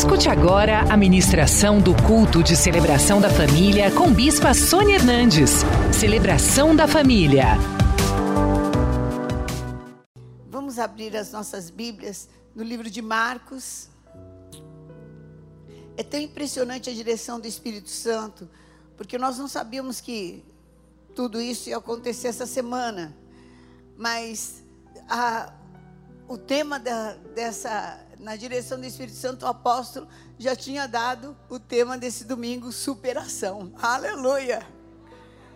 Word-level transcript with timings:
Escute 0.00 0.30
agora 0.30 0.90
a 0.90 0.96
ministração 0.96 1.78
do 1.78 1.94
culto 2.06 2.42
de 2.42 2.56
celebração 2.56 3.20
da 3.20 3.28
família 3.28 3.90
com 3.90 4.10
Bispa 4.10 4.54
Sônia 4.54 4.94
Hernandes. 4.94 5.50
Celebração 5.92 6.74
da 6.74 6.88
família. 6.88 7.44
Vamos 10.48 10.78
abrir 10.78 11.14
as 11.14 11.30
nossas 11.32 11.68
Bíblias 11.68 12.30
no 12.54 12.62
livro 12.62 12.88
de 12.88 13.02
Marcos. 13.02 13.90
É 15.98 16.02
tão 16.02 16.18
impressionante 16.18 16.88
a 16.88 16.94
direção 16.94 17.38
do 17.38 17.46
Espírito 17.46 17.90
Santo, 17.90 18.48
porque 18.96 19.18
nós 19.18 19.36
não 19.36 19.48
sabíamos 19.48 20.00
que 20.00 20.42
tudo 21.14 21.38
isso 21.42 21.68
ia 21.68 21.76
acontecer 21.76 22.28
essa 22.28 22.46
semana. 22.46 23.14
Mas 23.98 24.62
a, 25.06 25.52
o 26.26 26.38
tema 26.38 26.78
da, 26.78 27.16
dessa 27.34 28.08
na 28.20 28.36
direção 28.36 28.78
do 28.78 28.86
Espírito 28.86 29.16
Santo, 29.16 29.44
o 29.44 29.48
apóstolo 29.48 30.06
já 30.38 30.54
tinha 30.54 30.86
dado 30.86 31.36
o 31.48 31.58
tema 31.58 31.96
desse 31.96 32.24
domingo, 32.24 32.70
superação. 32.70 33.72
Aleluia! 33.80 34.66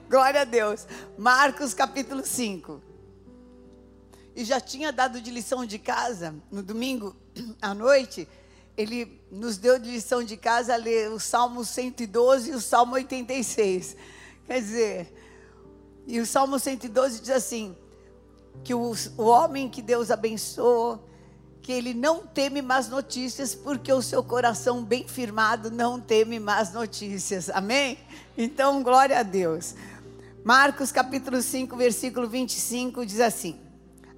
Glória 0.09 0.41
a 0.41 0.45
Deus. 0.45 0.87
Marcos 1.19 1.75
capítulo 1.75 2.25
5. 2.25 2.83
E 4.35 4.45
já 4.45 4.61
tinha 4.61 4.91
dado 4.91 5.21
de 5.21 5.31
lição 5.31 5.65
de 5.65 5.79
casa 5.79 6.35
no 6.51 6.63
domingo 6.63 7.15
à 7.61 7.75
noite. 7.75 8.27
Ele 8.77 9.23
nos 9.31 9.57
deu 9.59 9.79
de 9.79 9.91
lição 9.91 10.25
de 10.25 10.37
casa 10.37 10.75
ler 10.75 11.11
o 11.11 11.21
Salmo 11.21 11.65
112 11.65 12.51
e 12.51 12.55
o 12.55 12.61
Salmo 12.61 12.95
86. 12.95 13.97
Quer 14.47 14.61
dizer, 14.61 15.15
e 16.07 16.19
o 16.19 16.27
Salmo 16.27 16.59
112 16.59 17.21
diz 17.21 17.31
assim: 17.31 17.77
que 18.63 18.75
o, 18.75 18.93
o 19.17 19.25
homem 19.25 19.69
que 19.69 19.83
Deus 19.83 20.11
abençoou, 20.11 21.03
que 21.65 21.73
ele 21.73 21.95
não 21.95 22.27
teme 22.27 22.61
más 22.61 22.91
notícias, 22.91 23.55
porque 23.55 23.91
o 23.91 24.03
seu 24.03 24.23
coração 24.23 24.85
bem 24.85 25.09
firmado 25.09 25.71
não 25.71 25.99
teme 25.99 26.39
más 26.39 26.75
notícias. 26.75 27.49
Amém? 27.49 27.97
Então, 28.37 28.83
glória 28.83 29.19
a 29.19 29.23
Deus. 29.23 29.75
Marcos 30.45 30.93
capítulo 30.93 31.41
5, 31.41 31.75
versículo 31.75 32.29
25 32.29 33.07
diz 33.07 33.19
assim: 33.19 33.59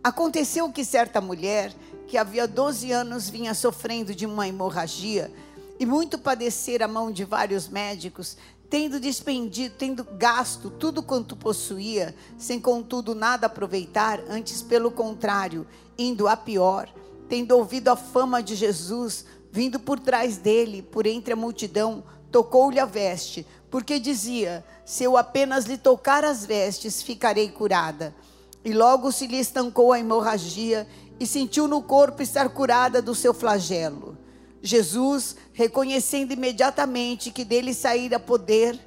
Aconteceu 0.02 0.72
que 0.72 0.84
certa 0.84 1.20
mulher, 1.20 1.72
que 2.08 2.18
havia 2.18 2.48
12 2.48 2.90
anos 2.90 3.30
vinha 3.30 3.54
sofrendo 3.54 4.12
de 4.12 4.26
uma 4.26 4.48
hemorragia, 4.48 5.32
e 5.78 5.86
muito 5.86 6.18
padecer 6.18 6.82
a 6.82 6.88
mão 6.88 7.12
de 7.12 7.24
vários 7.24 7.68
médicos, 7.68 8.36
tendo 8.68 8.98
despendido, 8.98 9.76
tendo 9.78 10.02
gasto 10.02 10.68
tudo 10.68 11.00
quanto 11.00 11.36
possuía, 11.36 12.12
sem 12.36 12.58
contudo 12.58 13.14
nada 13.14 13.46
aproveitar, 13.46 14.20
antes 14.28 14.62
pelo 14.62 14.90
contrário, 14.90 15.64
indo 15.96 16.26
a 16.26 16.36
pior, 16.36 16.90
tendo 17.28 17.56
ouvido 17.56 17.88
a 17.88 17.96
fama 17.96 18.42
de 18.42 18.54
Jesus, 18.54 19.24
vindo 19.50 19.78
por 19.80 19.98
trás 19.98 20.36
dele, 20.36 20.82
por 20.82 21.06
entre 21.06 21.32
a 21.32 21.36
multidão, 21.36 22.04
tocou-lhe 22.30 22.78
a 22.78 22.84
veste, 22.84 23.46
porque 23.70 23.98
dizia: 23.98 24.64
Se 24.84 25.04
eu 25.04 25.16
apenas 25.16 25.64
lhe 25.64 25.78
tocar 25.78 26.24
as 26.24 26.44
vestes, 26.44 27.02
ficarei 27.02 27.48
curada. 27.48 28.14
E 28.64 28.72
logo 28.72 29.12
se 29.12 29.26
lhe 29.26 29.38
estancou 29.38 29.92
a 29.92 30.00
hemorragia 30.00 30.86
e 31.18 31.26
sentiu 31.26 31.68
no 31.68 31.82
corpo 31.82 32.22
estar 32.22 32.48
curada 32.48 33.00
do 33.00 33.14
seu 33.14 33.32
flagelo. 33.32 34.18
Jesus, 34.60 35.36
reconhecendo 35.52 36.32
imediatamente 36.32 37.30
que 37.30 37.44
dele 37.44 37.72
saíra 37.72 38.18
poder, 38.18 38.78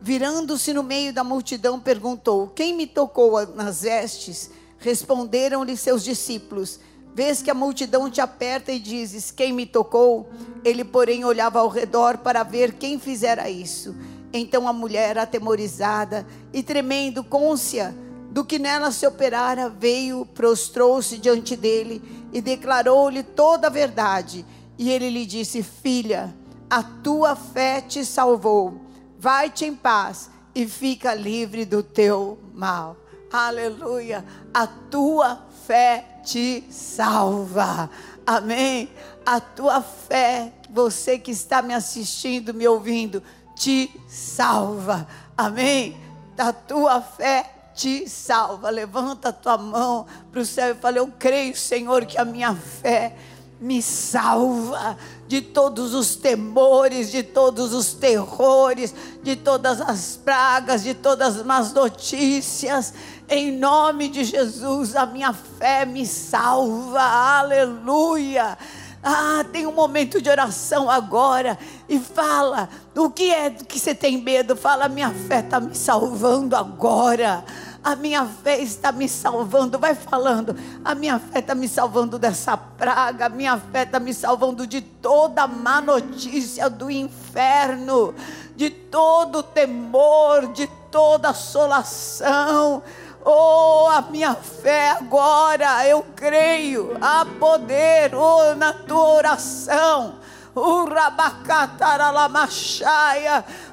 virando-se 0.00 0.72
no 0.72 0.82
meio 0.82 1.12
da 1.12 1.24
multidão, 1.24 1.80
perguntou: 1.80 2.48
Quem 2.48 2.74
me 2.74 2.86
tocou 2.86 3.46
nas 3.54 3.82
vestes? 3.82 4.50
Responderam-lhe 4.78 5.76
seus 5.76 6.04
discípulos: 6.04 6.78
Vês 7.14 7.40
que 7.40 7.50
a 7.50 7.54
multidão 7.54 8.10
te 8.10 8.20
aperta 8.20 8.72
e 8.72 8.80
dizes: 8.80 9.30
Quem 9.30 9.52
me 9.52 9.64
tocou? 9.64 10.28
Ele, 10.64 10.84
porém, 10.84 11.24
olhava 11.24 11.60
ao 11.60 11.68
redor 11.68 12.18
para 12.18 12.42
ver 12.42 12.72
quem 12.72 12.98
fizera 12.98 13.48
isso. 13.48 13.94
Então 14.32 14.66
a 14.66 14.72
mulher, 14.72 15.16
atemorizada 15.16 16.26
e 16.52 16.60
tremendo, 16.60 17.22
côncia 17.22 17.94
do 18.32 18.44
que 18.44 18.58
nela 18.58 18.90
se 18.90 19.06
operara, 19.06 19.68
veio, 19.68 20.26
prostrou-se 20.26 21.16
diante 21.18 21.54
dele 21.54 22.02
e 22.32 22.40
declarou-lhe 22.40 23.22
toda 23.22 23.68
a 23.68 23.70
verdade. 23.70 24.44
E 24.76 24.90
ele 24.90 25.08
lhe 25.08 25.24
disse: 25.24 25.62
Filha, 25.62 26.34
a 26.68 26.82
tua 26.82 27.36
fé 27.36 27.80
te 27.80 28.04
salvou. 28.04 28.80
Vai-te 29.16 29.64
em 29.64 29.74
paz 29.74 30.28
e 30.52 30.66
fica 30.66 31.14
livre 31.14 31.64
do 31.64 31.80
teu 31.80 32.38
mal. 32.52 32.96
Aleluia. 33.32 34.24
A 34.52 34.66
tua 34.66 35.46
fé 35.66 36.04
te 36.24 36.64
salva. 36.70 37.90
Amém? 38.26 38.88
A 39.24 39.40
tua 39.40 39.82
fé, 39.82 40.52
você 40.70 41.18
que 41.18 41.30
está 41.30 41.62
me 41.62 41.74
assistindo, 41.74 42.54
me 42.54 42.66
ouvindo, 42.66 43.22
te 43.56 43.90
salva. 44.08 45.06
Amém? 45.36 45.96
A 46.36 46.52
tua 46.52 47.00
fé 47.00 47.50
te 47.74 48.08
salva. 48.08 48.70
Levanta 48.70 49.30
a 49.30 49.32
tua 49.32 49.58
mão 49.58 50.06
para 50.30 50.40
o 50.40 50.46
céu 50.46 50.70
e 50.70 50.74
fala: 50.74 50.98
Eu 50.98 51.08
creio, 51.18 51.56
Senhor, 51.56 52.04
que 52.06 52.18
a 52.18 52.24
minha 52.24 52.54
fé 52.54 53.16
me 53.60 53.80
salva 53.80 54.96
de 55.26 55.40
todos 55.40 55.94
os 55.94 56.16
temores, 56.16 57.10
de 57.10 57.22
todos 57.22 57.72
os 57.72 57.94
terrores, 57.94 58.94
de 59.22 59.36
todas 59.36 59.80
as 59.80 60.16
pragas, 60.22 60.82
de 60.82 60.92
todas 60.92 61.38
as 61.38 61.46
más 61.46 61.72
notícias. 61.72 62.92
Em 63.28 63.52
nome 63.52 64.08
de 64.08 64.22
Jesus, 64.22 64.94
a 64.94 65.06
minha 65.06 65.32
fé 65.32 65.86
me 65.86 66.06
salva. 66.06 67.00
Aleluia. 67.00 68.56
Ah, 69.02 69.44
tem 69.52 69.66
um 69.66 69.72
momento 69.72 70.20
de 70.20 70.28
oração 70.28 70.90
agora 70.90 71.58
e 71.88 71.98
fala: 71.98 72.68
o 72.94 73.10
que 73.10 73.30
é 73.30 73.50
que 73.50 73.78
você 73.78 73.94
tem 73.94 74.18
medo? 74.18 74.54
Fala, 74.56 74.88
minha 74.88 75.10
fé 75.10 75.40
está 75.40 75.58
me 75.58 75.74
salvando 75.74 76.54
agora. 76.54 77.44
A 77.82 77.94
minha 77.94 78.24
fé 78.24 78.60
está 78.60 78.92
me 78.92 79.06
salvando. 79.06 79.78
Vai 79.78 79.94
falando. 79.94 80.56
A 80.82 80.94
minha 80.94 81.18
fé 81.18 81.40
está 81.40 81.54
me 81.54 81.68
salvando 81.68 82.18
dessa 82.18 82.56
praga. 82.56 83.26
A 83.26 83.28
minha 83.28 83.58
fé 83.58 83.82
está 83.82 84.00
me 84.00 84.14
salvando 84.14 84.66
de 84.66 84.80
toda 84.80 85.46
má 85.46 85.82
notícia 85.82 86.70
do 86.70 86.90
inferno, 86.90 88.14
de 88.56 88.70
todo 88.70 89.42
temor, 89.42 90.50
de 90.52 90.66
toda 90.90 91.28
assolação. 91.28 92.82
Oh, 93.24 93.86
a 93.90 94.02
minha 94.02 94.34
fé 94.34 94.90
agora, 94.90 95.86
eu 95.88 96.04
creio, 96.14 96.94
há 97.00 97.24
poder 97.24 98.14
oh, 98.14 98.54
na 98.54 98.74
tua 98.74 99.14
oração. 99.14 100.16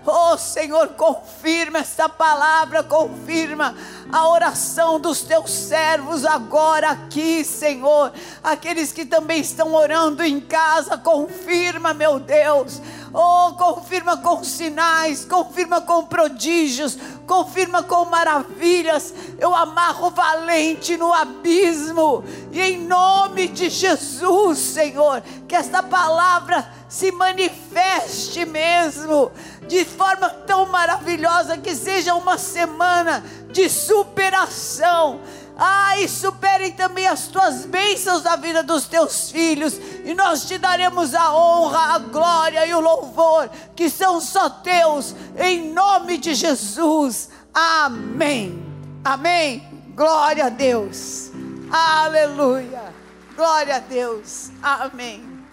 Oh 0.04 0.38
Senhor, 0.38 0.88
confirma 0.90 1.80
essa 1.80 2.10
palavra, 2.10 2.82
confirma 2.82 3.76
a 4.12 4.28
oração 4.30 5.00
dos 5.00 5.22
teus 5.22 5.52
servos 5.52 6.26
agora 6.26 6.90
aqui, 6.90 7.46
Senhor. 7.46 8.12
Aqueles 8.44 8.92
que 8.92 9.06
também 9.06 9.42
estão 9.42 9.76
orando 9.76 10.24
em 10.24 10.40
casa, 10.40 10.98
confirma, 10.98 11.94
meu 11.94 12.20
Deus. 12.20 12.82
Oh, 13.14 13.54
confirma 13.58 14.18
com 14.18 14.42
sinais, 14.44 15.26
confirma 15.26 15.82
com 15.82 16.06
prodígios, 16.06 16.98
confirma 17.28 17.84
com 17.84 18.06
maravilhas. 18.06 19.14
Eu 19.38 19.54
amarro 19.54 20.12
valente 20.12 20.96
no 20.96 21.12
abismo, 21.12 22.24
e 22.52 22.62
em 22.62 22.78
nome 22.86 23.50
de 23.50 23.70
Jesus, 23.70 24.60
Senhor, 24.60 25.22
que 25.48 25.56
esta 25.56 25.84
palavra 25.84 26.72
se 26.88 27.12
manifeste 27.12 28.46
mesmo 28.46 29.32
de 29.68 29.84
forma 29.84 30.30
tão 30.30 30.66
maravilhosa 30.68 31.58
que 31.58 31.76
seja 31.76 32.16
uma 32.16 32.38
semana 32.38 33.24
de 33.50 33.70
superação 33.70 35.20
Ai, 35.64 36.08
superem 36.08 36.72
também 36.72 37.06
as 37.06 37.28
tuas 37.28 37.68
bênçãos 37.68 38.24
na 38.24 38.36
vida 38.36 38.64
dos 38.64 38.88
teus 38.88 39.30
filhos, 39.30 39.76
e 40.04 40.12
nós 40.16 40.46
te 40.46 40.58
daremos 40.58 41.14
a 41.14 41.36
honra, 41.36 41.94
a 41.94 42.00
glória 42.00 42.66
e 42.66 42.74
o 42.74 42.80
louvor, 42.80 43.48
que 43.76 43.88
são 43.88 44.20
só 44.20 44.50
teus, 44.50 45.14
em 45.38 45.72
nome 45.72 46.18
de 46.18 46.34
Jesus. 46.34 47.30
Amém. 47.54 48.60
Amém. 49.06 49.94
Glória 49.96 50.46
a 50.48 50.50
Deus. 50.50 51.30
Aleluia. 51.70 52.92
Glória 53.36 53.76
a 53.76 53.80
Deus. 53.80 54.50
Amém. 54.64 55.46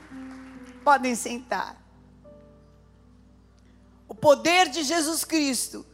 Podem 0.82 1.14
sentar. 1.14 1.76
O 4.08 4.14
poder 4.14 4.70
de 4.70 4.82
Jesus 4.84 5.22
Cristo 5.22 5.84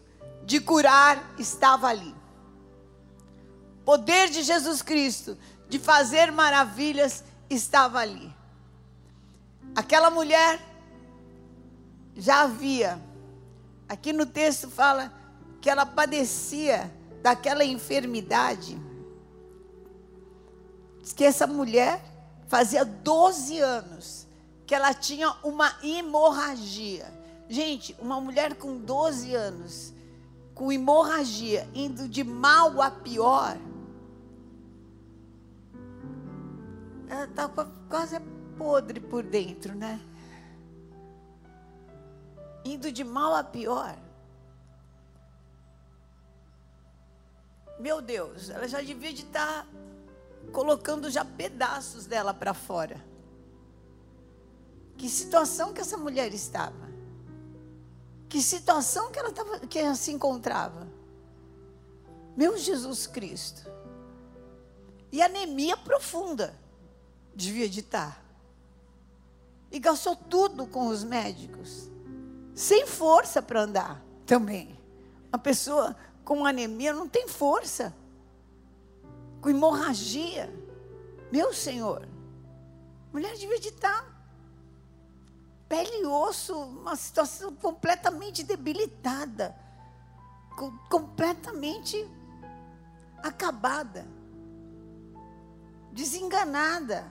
de 0.44 0.60
curar 0.60 1.34
estava 1.36 1.88
ali 1.88 2.14
poder 3.84 4.30
de 4.30 4.42
Jesus 4.42 4.82
Cristo 4.82 5.36
de 5.68 5.78
fazer 5.78 6.30
maravilhas 6.32 7.24
estava 7.48 7.98
ali. 7.98 8.34
Aquela 9.74 10.10
mulher 10.10 10.60
já 12.16 12.42
havia, 12.42 13.00
aqui 13.88 14.12
no 14.12 14.24
texto 14.24 14.70
fala 14.70 15.12
que 15.60 15.68
ela 15.68 15.84
padecia 15.84 16.92
daquela 17.22 17.64
enfermidade. 17.64 18.80
Diz 21.00 21.12
que 21.12 21.24
essa 21.24 21.46
mulher 21.46 22.02
fazia 22.46 22.84
12 22.84 23.58
anos 23.58 24.26
que 24.66 24.74
ela 24.74 24.94
tinha 24.94 25.34
uma 25.42 25.76
hemorragia. 25.82 27.12
Gente, 27.48 27.94
uma 27.98 28.20
mulher 28.20 28.54
com 28.54 28.78
12 28.78 29.34
anos, 29.34 29.92
com 30.54 30.72
hemorragia, 30.72 31.68
indo 31.74 32.08
de 32.08 32.24
mal 32.24 32.80
a 32.80 32.90
pior. 32.90 33.56
Ela 37.08 37.24
estava 37.24 37.70
quase 37.88 38.18
podre 38.56 39.00
por 39.00 39.22
dentro, 39.22 39.74
né? 39.74 40.00
Indo 42.64 42.90
de 42.90 43.04
mal 43.04 43.34
a 43.34 43.44
pior. 43.44 43.96
Meu 47.78 48.00
Deus, 48.00 48.48
ela 48.48 48.66
já 48.66 48.80
devia 48.80 49.12
de 49.12 49.22
estar 49.22 49.64
tá 49.64 49.66
colocando 50.52 51.10
já 51.10 51.24
pedaços 51.24 52.06
dela 52.06 52.32
para 52.32 52.54
fora. 52.54 53.04
Que 54.96 55.08
situação 55.08 55.72
que 55.72 55.80
essa 55.80 55.96
mulher 55.96 56.32
estava? 56.32 56.84
Que 58.28 58.40
situação 58.40 59.10
que 59.10 59.18
ela, 59.18 59.32
tava, 59.32 59.60
que 59.60 59.78
ela 59.78 59.94
se 59.94 60.12
encontrava? 60.12 60.88
Meu 62.36 62.56
Jesus 62.56 63.06
Cristo. 63.06 63.70
E 65.12 65.20
anemia 65.22 65.76
profunda 65.76 66.54
devia 67.34 67.68
de 67.68 67.80
estar. 67.80 68.22
E 69.70 69.78
gastou 69.78 70.14
tudo 70.14 70.66
com 70.66 70.86
os 70.88 71.02
médicos. 71.02 71.90
Sem 72.54 72.86
força 72.86 73.42
para 73.42 73.62
andar 73.62 74.02
também. 74.24 74.78
Uma 75.32 75.38
pessoa 75.38 75.96
com 76.24 76.46
anemia 76.46 76.92
não 76.92 77.08
tem 77.08 77.26
força. 77.26 77.94
Com 79.40 79.50
hemorragia. 79.50 80.52
Meu 81.32 81.52
Senhor. 81.52 82.06
Mulher 83.12 83.36
devia 83.36 83.58
de 83.58 83.68
estar 83.68 84.14
pele 85.68 86.02
e 86.02 86.06
osso, 86.06 86.56
uma 86.56 86.94
situação 86.94 87.54
completamente 87.56 88.44
debilitada, 88.44 89.56
completamente 90.88 92.08
acabada, 93.22 94.06
desenganada. 95.92 97.10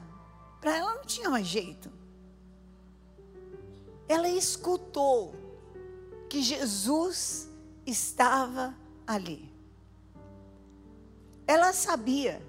Para 0.64 0.78
ela 0.78 0.96
não 0.96 1.04
tinha 1.04 1.30
mais 1.30 1.46
jeito. 1.46 1.92
Ela 4.08 4.30
escutou 4.30 5.36
que 6.30 6.42
Jesus 6.42 7.50
estava 7.86 8.74
ali. 9.06 9.54
Ela 11.46 11.74
sabia 11.74 12.42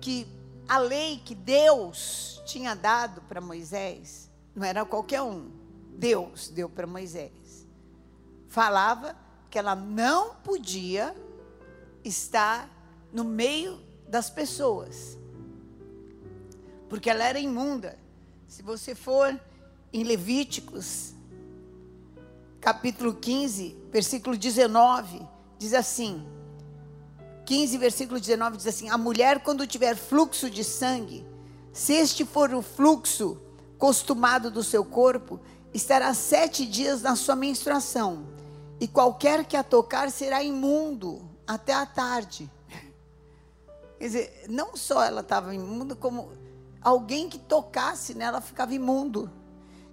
que 0.00 0.26
a 0.66 0.78
lei 0.78 1.18
que 1.22 1.34
Deus 1.34 2.40
tinha 2.46 2.74
dado 2.74 3.20
para 3.28 3.38
Moisés 3.38 4.30
não 4.54 4.64
era 4.64 4.86
qualquer 4.86 5.20
um. 5.20 5.50
Deus 5.98 6.48
deu 6.48 6.70
para 6.70 6.86
Moisés. 6.86 7.68
Falava 8.48 9.14
que 9.50 9.58
ela 9.58 9.76
não 9.76 10.36
podia 10.36 11.14
estar 12.02 12.66
no 13.12 13.24
meio 13.24 13.78
das 14.08 14.30
pessoas. 14.30 15.19
Porque 16.90 17.08
ela 17.08 17.24
era 17.24 17.38
imunda. 17.38 17.96
Se 18.48 18.62
você 18.62 18.96
for 18.96 19.40
em 19.92 20.02
Levíticos, 20.02 21.14
capítulo 22.60 23.14
15, 23.14 23.76
versículo 23.92 24.36
19, 24.36 25.24
diz 25.56 25.72
assim: 25.72 26.26
15, 27.46 27.78
versículo 27.78 28.18
19 28.18 28.56
diz 28.56 28.66
assim: 28.66 28.90
A 28.90 28.98
mulher, 28.98 29.40
quando 29.40 29.66
tiver 29.68 29.96
fluxo 29.96 30.50
de 30.50 30.64
sangue, 30.64 31.24
se 31.72 31.92
este 31.92 32.24
for 32.24 32.52
o 32.52 32.60
fluxo 32.60 33.40
costumado 33.78 34.50
do 34.50 34.64
seu 34.64 34.84
corpo, 34.84 35.40
estará 35.72 36.12
sete 36.12 36.66
dias 36.66 37.02
na 37.02 37.14
sua 37.14 37.36
menstruação, 37.36 38.26
e 38.80 38.88
qualquer 38.88 39.44
que 39.44 39.56
a 39.56 39.62
tocar 39.62 40.10
será 40.10 40.42
imundo 40.42 41.22
até 41.46 41.72
a 41.72 41.86
tarde. 41.86 42.50
Quer 43.96 44.04
dizer, 44.04 44.44
não 44.48 44.76
só 44.76 45.04
ela 45.04 45.20
estava 45.20 45.54
imunda, 45.54 45.94
como 45.94 46.39
alguém 46.80 47.28
que 47.28 47.38
tocasse 47.38 48.14
nela 48.14 48.40
ficava 48.40 48.74
imundo. 48.74 49.30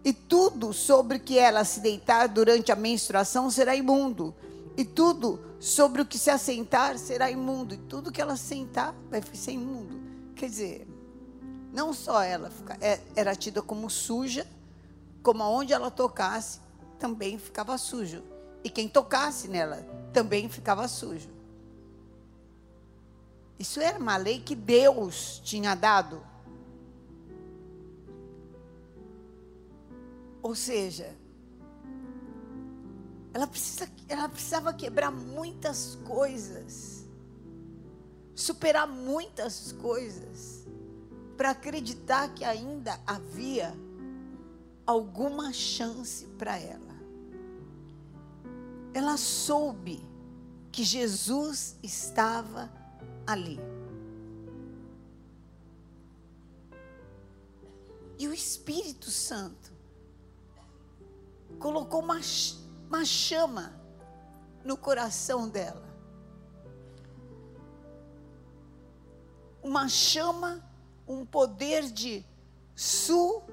E 0.04 0.14
tudo 0.14 0.72
sobre 0.74 1.18
o 1.18 1.20
que 1.20 1.38
ela 1.38 1.64
se 1.64 1.80
deitar 1.80 2.28
durante 2.28 2.72
a 2.72 2.76
menstruação 2.76 3.50
será 3.50 3.76
imundo. 3.76 4.34
E 4.78 4.86
tudo 4.86 5.40
sobre 5.60 6.02
o 6.02 6.06
que 6.06 6.18
se 6.18 6.30
assentar 6.30 6.98
será 6.98 7.30
imundo. 7.30 7.74
E 7.74 7.78
tudo 7.78 8.12
que 8.12 8.22
ela 8.22 8.38
sentar 8.38 8.94
vai 9.10 9.22
ser 9.34 9.52
imundo. 9.52 10.00
Quer 10.36 10.50
dizer, 10.50 10.88
não 11.74 11.94
só 11.94 12.22
ela 12.22 12.52
é, 12.80 13.00
era 13.16 13.36
tida 13.36 13.62
como 13.62 13.90
suja, 13.90 14.48
como 15.22 15.44
aonde 15.44 15.74
ela 15.74 15.92
tocasse, 15.92 16.60
também 16.98 17.38
ficava 17.38 17.78
sujo. 17.78 18.24
E 18.64 18.70
quem 18.70 18.88
tocasse 18.88 19.48
nela 19.48 19.86
também 20.14 20.48
ficava 20.48 20.88
sujo. 20.88 21.30
Isso 23.60 23.80
era 23.80 23.98
uma 23.98 24.18
lei 24.18 24.40
que 24.40 24.56
Deus 24.56 25.42
tinha 25.44 25.74
dado. 25.76 26.22
Ou 30.48 30.56
seja, 30.56 31.14
ela, 33.34 33.46
precisa, 33.46 33.92
ela 34.08 34.30
precisava 34.30 34.74
quebrar 34.74 35.12
muitas 35.12 35.96
coisas, 36.06 37.06
superar 38.34 38.88
muitas 38.88 39.74
coisas 39.74 40.66
para 41.36 41.50
acreditar 41.50 42.34
que 42.34 42.46
ainda 42.46 42.98
havia 43.06 43.76
alguma 44.86 45.52
chance 45.52 46.26
para 46.38 46.58
ela. 46.58 46.96
Ela 48.94 49.18
soube 49.18 50.02
que 50.72 50.86
Jesus 50.86 51.76
estava 51.84 52.72
ali. 53.26 53.60
E 58.18 58.30
o 58.30 58.34
Espírito 58.34 59.12
Santo 59.12 59.76
colocou 61.60 62.02
uma, 62.02 62.20
uma 62.88 63.06
chama 63.06 63.74
no 64.64 64.78
coração 64.78 65.48
dela. 65.50 65.88
Uma 69.62 69.90
chama 69.90 70.64
um 71.08 71.26
poder 71.26 71.84
de 71.84 72.26
superação. 72.76 73.48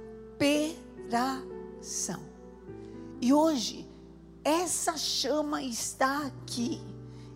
E 3.20 3.32
hoje, 3.32 3.88
essa 4.42 4.96
chama 4.96 5.62
está 5.62 6.26
aqui. 6.26 6.82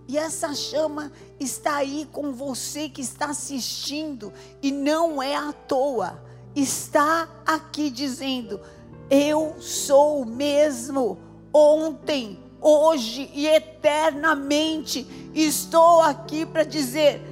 E 0.06 0.18
essa 0.18 0.54
chama 0.54 1.12
está 1.38 1.76
aí 1.76 2.08
com 2.10 2.32
você 2.32 2.88
que 2.88 3.02
está 3.02 3.26
assistindo, 3.26 4.32
e 4.62 4.72
não 4.72 5.22
é 5.22 5.36
à 5.36 5.52
toa. 5.52 6.22
Está 6.56 7.28
aqui 7.46 7.90
dizendo: 7.90 8.58
Eu 9.10 9.56
sou 9.60 10.22
o 10.22 10.26
mesmo 10.26 11.18
ontem, 11.52 12.38
hoje 12.60 13.30
e 13.32 13.46
eternamente. 13.46 15.06
Estou 15.34 16.02
aqui 16.02 16.44
para 16.44 16.64
dizer: 16.64 17.22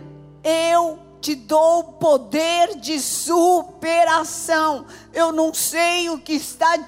Eu 0.43 0.99
te 1.21 1.35
dou 1.35 1.85
poder 1.85 2.77
de 2.77 3.01
superação. 3.01 4.87
Eu 5.13 5.33
não 5.33 5.53
sei 5.53 6.09
o 6.09 6.19
que 6.19 6.35
está 6.35 6.79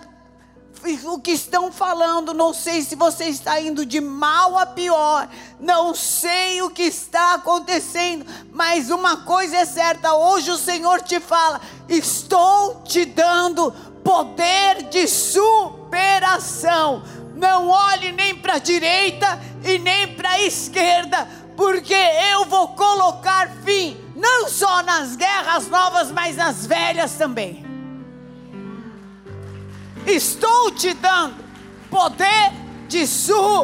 o 1.05 1.19
que 1.19 1.33
estão 1.33 1.73
falando, 1.73 2.33
não 2.33 2.55
sei 2.55 2.83
se 2.83 2.95
você 2.95 3.25
está 3.25 3.61
indo 3.61 3.85
de 3.85 4.01
mal 4.01 4.57
a 4.57 4.65
pior, 4.65 5.29
não 5.59 5.93
sei 5.95 6.63
o 6.63 6.71
que 6.71 6.83
está 6.83 7.35
acontecendo, 7.35 8.25
mas 8.53 8.91
uma 8.91 9.19
coisa 9.25 9.57
é 9.57 9.65
certa: 9.65 10.15
hoje 10.15 10.51
o 10.51 10.57
Senhor 10.57 11.03
te 11.03 11.19
fala, 11.19 11.61
estou 11.89 12.83
te 12.83 13.05
dando 13.05 13.75
poder 14.09 14.85
de 14.85 15.07
superação. 15.07 17.03
Não 17.35 17.69
olhe 17.69 18.11
nem 18.13 18.35
para 18.35 18.55
a 18.55 18.59
direita 18.59 19.39
e 19.63 19.79
nem 19.79 20.15
para 20.15 20.31
a 20.31 20.41
esquerda, 20.41 21.29
porque 21.55 21.93
eu 22.33 22.47
vou 22.47 22.69
colocar 22.69 23.51
fim 23.67 23.99
não 24.17 24.49
só 24.49 24.83
nas 24.83 25.15
guerras 25.15 25.69
novas, 25.69 26.11
mas 26.11 26.37
nas 26.37 26.65
velhas 26.65 27.13
também. 27.17 27.63
Estou 30.07 30.71
te 30.71 30.95
dando 30.95 31.45
poder 31.91 32.53
de 32.89 33.07
superação. 33.07 33.61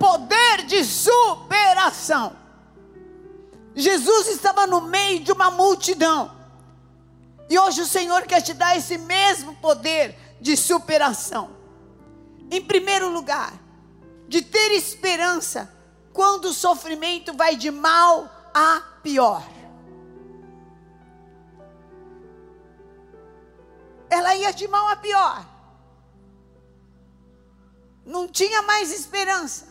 Poder 0.00 0.64
de 0.66 0.84
superação. 0.84 2.32
Jesus 3.72 4.26
estava 4.26 4.66
no 4.66 4.80
meio 4.80 5.20
de 5.20 5.30
uma 5.30 5.48
multidão. 5.48 6.41
E 7.52 7.58
hoje 7.58 7.82
o 7.82 7.86
Senhor 7.86 8.22
quer 8.22 8.40
te 8.40 8.54
dar 8.54 8.76
esse 8.76 8.96
mesmo 8.96 9.54
poder 9.56 10.16
de 10.40 10.56
superação. 10.56 11.50
Em 12.50 12.62
primeiro 12.62 13.10
lugar, 13.10 13.52
de 14.26 14.40
ter 14.40 14.72
esperança 14.72 15.70
quando 16.14 16.46
o 16.46 16.54
sofrimento 16.54 17.34
vai 17.34 17.54
de 17.56 17.70
mal 17.70 18.30
a 18.54 18.80
pior. 19.02 19.42
ela 24.12 24.34
ia 24.36 24.52
de 24.52 24.68
mal 24.68 24.88
a 24.88 24.96
pior. 24.96 25.46
Não 28.04 28.28
tinha 28.28 28.60
mais 28.62 28.92
esperança. 28.92 29.68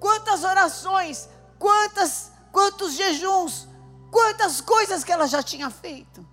Quantas 0.00 0.42
orações, 0.42 1.28
quantas, 1.58 2.32
quantos 2.50 2.94
jejuns, 2.94 3.68
quantas 4.14 4.60
coisas 4.60 5.02
que 5.02 5.10
ela 5.10 5.26
já 5.26 5.42
tinha 5.42 5.68
feito. 5.68 6.24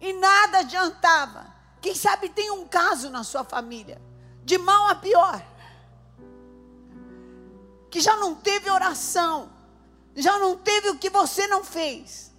E 0.00 0.14
nada 0.14 0.60
adiantava. 0.60 1.54
Quem 1.78 1.94
sabe 1.94 2.30
tem 2.30 2.50
um 2.50 2.66
caso 2.66 3.10
na 3.10 3.22
sua 3.22 3.44
família, 3.44 4.00
de 4.42 4.56
mal 4.56 4.88
a 4.88 4.94
pior, 4.94 5.46
que 7.90 8.00
já 8.00 8.16
não 8.16 8.34
teve 8.34 8.70
oração, 8.70 9.50
já 10.16 10.38
não 10.38 10.56
teve 10.56 10.88
o 10.88 10.96
que 10.96 11.10
você 11.10 11.46
não 11.46 11.62
fez. 11.62 12.32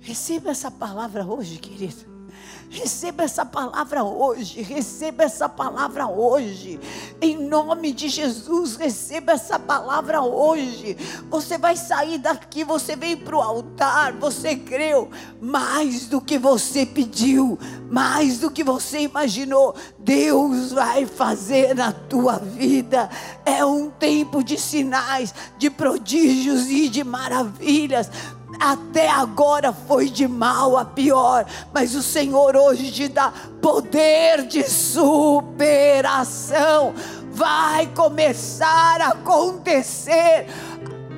Receba 0.00 0.50
essa 0.50 0.70
palavra 0.70 1.24
hoje, 1.24 1.58
querido. 1.58 2.15
Receba 2.68 3.24
essa 3.24 3.44
palavra 3.44 4.02
hoje, 4.02 4.60
receba 4.60 5.24
essa 5.24 5.48
palavra 5.48 6.06
hoje, 6.06 6.80
em 7.20 7.36
nome 7.36 7.92
de 7.92 8.08
Jesus, 8.08 8.76
receba 8.76 9.32
essa 9.32 9.58
palavra 9.58 10.20
hoje. 10.20 10.96
Você 11.30 11.56
vai 11.56 11.76
sair 11.76 12.18
daqui, 12.18 12.64
você 12.64 12.96
veio 12.96 13.18
para 13.18 13.36
o 13.36 13.40
altar, 13.40 14.12
você 14.14 14.56
creu 14.56 15.08
mais 15.40 16.06
do 16.06 16.20
que 16.20 16.38
você 16.38 16.84
pediu, 16.84 17.58
mais 17.90 18.38
do 18.38 18.50
que 18.50 18.64
você 18.64 19.00
imaginou. 19.00 19.74
Deus 19.98 20.72
vai 20.72 21.06
fazer 21.06 21.74
na 21.74 21.92
tua 21.92 22.38
vida. 22.38 23.08
É 23.44 23.64
um 23.64 23.90
tempo 23.90 24.42
de 24.42 24.58
sinais, 24.58 25.32
de 25.56 25.70
prodígios 25.70 26.68
e 26.68 26.88
de 26.88 27.04
maravilhas 27.04 28.10
até 28.58 29.08
agora 29.08 29.72
foi 29.72 30.08
de 30.08 30.26
mal 30.26 30.76
a 30.76 30.84
pior, 30.84 31.46
mas 31.72 31.94
o 31.94 32.02
Senhor 32.02 32.56
hoje 32.56 32.90
te 32.90 33.08
dá 33.08 33.32
poder 33.60 34.46
de 34.46 34.62
superação. 34.62 35.44
Vai 37.30 37.86
começar 37.88 39.00
a 39.00 39.08
acontecer 39.08 40.46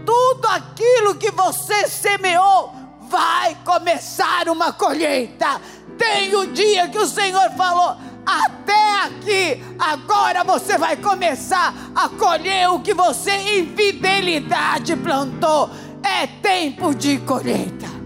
tudo 0.04 0.46
aquilo 0.46 1.14
que 1.14 1.30
você 1.30 1.86
semeou, 1.86 2.72
vai 3.02 3.56
começar 3.64 4.48
uma 4.48 4.72
colheita. 4.72 5.60
Tem 5.96 6.34
o 6.34 6.46
dia 6.46 6.88
que 6.88 6.98
o 6.98 7.06
Senhor 7.06 7.50
falou: 7.50 7.96
até 8.24 9.02
aqui, 9.04 9.62
agora 9.78 10.44
você 10.44 10.76
vai 10.76 10.96
começar 10.96 11.74
a 11.94 12.08
colher 12.08 12.70
o 12.70 12.80
que 12.80 12.94
você 12.94 13.30
em 13.30 13.74
fidelidade 13.74 14.96
plantou 14.96 15.70
é 16.02 16.26
tempo 16.26 16.94
de 16.94 17.18
colheita. 17.18 17.98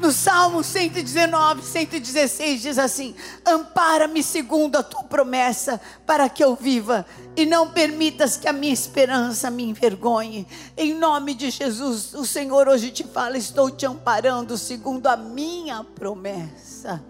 No 0.00 0.12
Salmo 0.12 0.64
119, 0.64 1.62
116 1.62 2.62
diz 2.62 2.78
assim: 2.78 3.14
Ampara-me 3.44 4.22
segundo 4.22 4.76
a 4.76 4.82
tua 4.82 5.04
promessa, 5.04 5.78
para 6.06 6.26
que 6.28 6.42
eu 6.42 6.56
viva, 6.56 7.04
e 7.36 7.44
não 7.44 7.70
permitas 7.70 8.36
que 8.36 8.48
a 8.48 8.52
minha 8.52 8.72
esperança 8.72 9.50
me 9.50 9.62
envergonhe. 9.62 10.48
Em 10.74 10.94
nome 10.94 11.34
de 11.34 11.50
Jesus, 11.50 12.14
o 12.14 12.24
Senhor 12.24 12.66
hoje 12.66 12.90
te 12.90 13.04
fala: 13.04 13.36
Estou 13.36 13.70
te 13.70 13.84
amparando 13.84 14.56
segundo 14.56 15.06
a 15.06 15.18
minha 15.18 15.84
promessa 15.84 17.04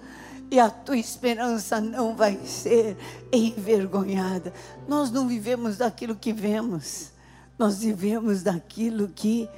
e 0.51 0.59
a 0.59 0.69
tua 0.69 0.97
esperança 0.97 1.81
não 1.81 2.17
vai 2.17 2.37
ser 2.45 2.97
envergonhada. 3.33 4.53
Nós 4.89 5.11
não 5.11 5.29
vivemos 5.29 5.77
daquilo 5.79 6.17
que 6.17 6.33
vemos, 6.33 7.13
nós 7.57 7.81
vivemos 7.81 8.43
daquilo 8.43 9.09
que 9.09 9.49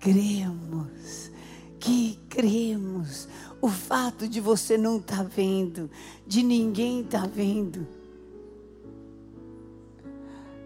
cremos. 0.00 1.30
Que 1.78 2.18
cremos. 2.30 3.28
O 3.60 3.68
fato 3.68 4.26
de 4.26 4.40
você 4.40 4.78
não 4.78 4.96
estar 4.96 5.18
tá 5.18 5.22
vendo, 5.22 5.90
de 6.26 6.42
ninguém 6.42 7.00
estar 7.00 7.22
tá 7.22 7.26
vendo. 7.26 7.86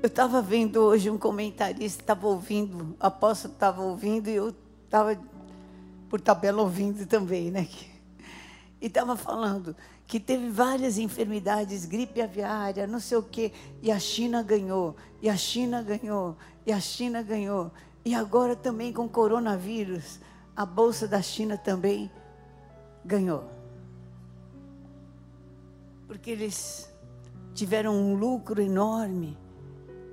Eu 0.00 0.06
estava 0.06 0.40
vendo 0.40 0.76
hoje 0.76 1.10
um 1.10 1.18
comentarista, 1.18 2.02
estava 2.02 2.28
ouvindo, 2.28 2.96
o 3.00 3.06
apóstolo 3.06 3.52
estava 3.52 3.82
ouvindo 3.82 4.28
e 4.28 4.36
eu 4.36 4.54
estava 4.84 5.18
por 6.08 6.20
tabela 6.20 6.62
ouvindo 6.62 7.04
também, 7.06 7.50
né? 7.50 7.66
E 8.80 8.86
estava 8.86 9.16
falando 9.16 9.74
que 10.06 10.20
teve 10.20 10.48
várias 10.48 10.98
enfermidades, 10.98 11.84
gripe 11.84 12.22
aviária, 12.22 12.86
não 12.86 13.00
sei 13.00 13.18
o 13.18 13.22
quê, 13.22 13.52
e 13.82 13.90
a 13.90 13.98
China 13.98 14.42
ganhou, 14.42 14.96
e 15.20 15.28
a 15.28 15.36
China 15.36 15.82
ganhou, 15.82 16.36
e 16.64 16.72
a 16.72 16.80
China 16.80 17.22
ganhou. 17.22 17.70
E 18.04 18.14
agora 18.14 18.56
também 18.56 18.92
com 18.92 19.08
coronavírus, 19.08 20.20
a 20.56 20.64
bolsa 20.64 21.06
da 21.06 21.20
China 21.20 21.58
também 21.58 22.10
ganhou. 23.04 23.44
Porque 26.06 26.30
eles 26.30 26.90
tiveram 27.54 27.94
um 27.94 28.14
lucro 28.14 28.62
enorme. 28.62 29.36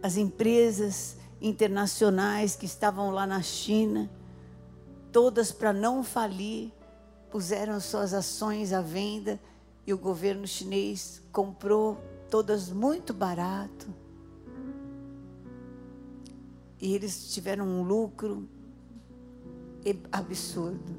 As 0.04 0.18
empresas 0.18 1.18
internacionais 1.40 2.56
que 2.56 2.66
estavam 2.66 3.12
lá 3.12 3.26
na 3.26 3.42
China, 3.42 4.10
todas 5.12 5.52
para 5.52 5.72
não 5.72 6.04
falir, 6.04 6.72
puseram 7.36 7.82
suas 7.82 8.13
ações 8.13 8.72
à 8.72 8.80
venda 8.80 9.38
e 9.86 9.94
o 9.94 9.98
governo 9.98 10.48
chinês 10.48 11.22
comprou 11.34 12.01
todas 12.30 12.70
muito 12.70 13.13
barato. 13.13 13.88
E 16.80 16.96
eles 16.96 17.34
tiveram 17.34 17.68
um 17.68 17.84
lucro 17.84 18.48
absurdo. 20.10 20.96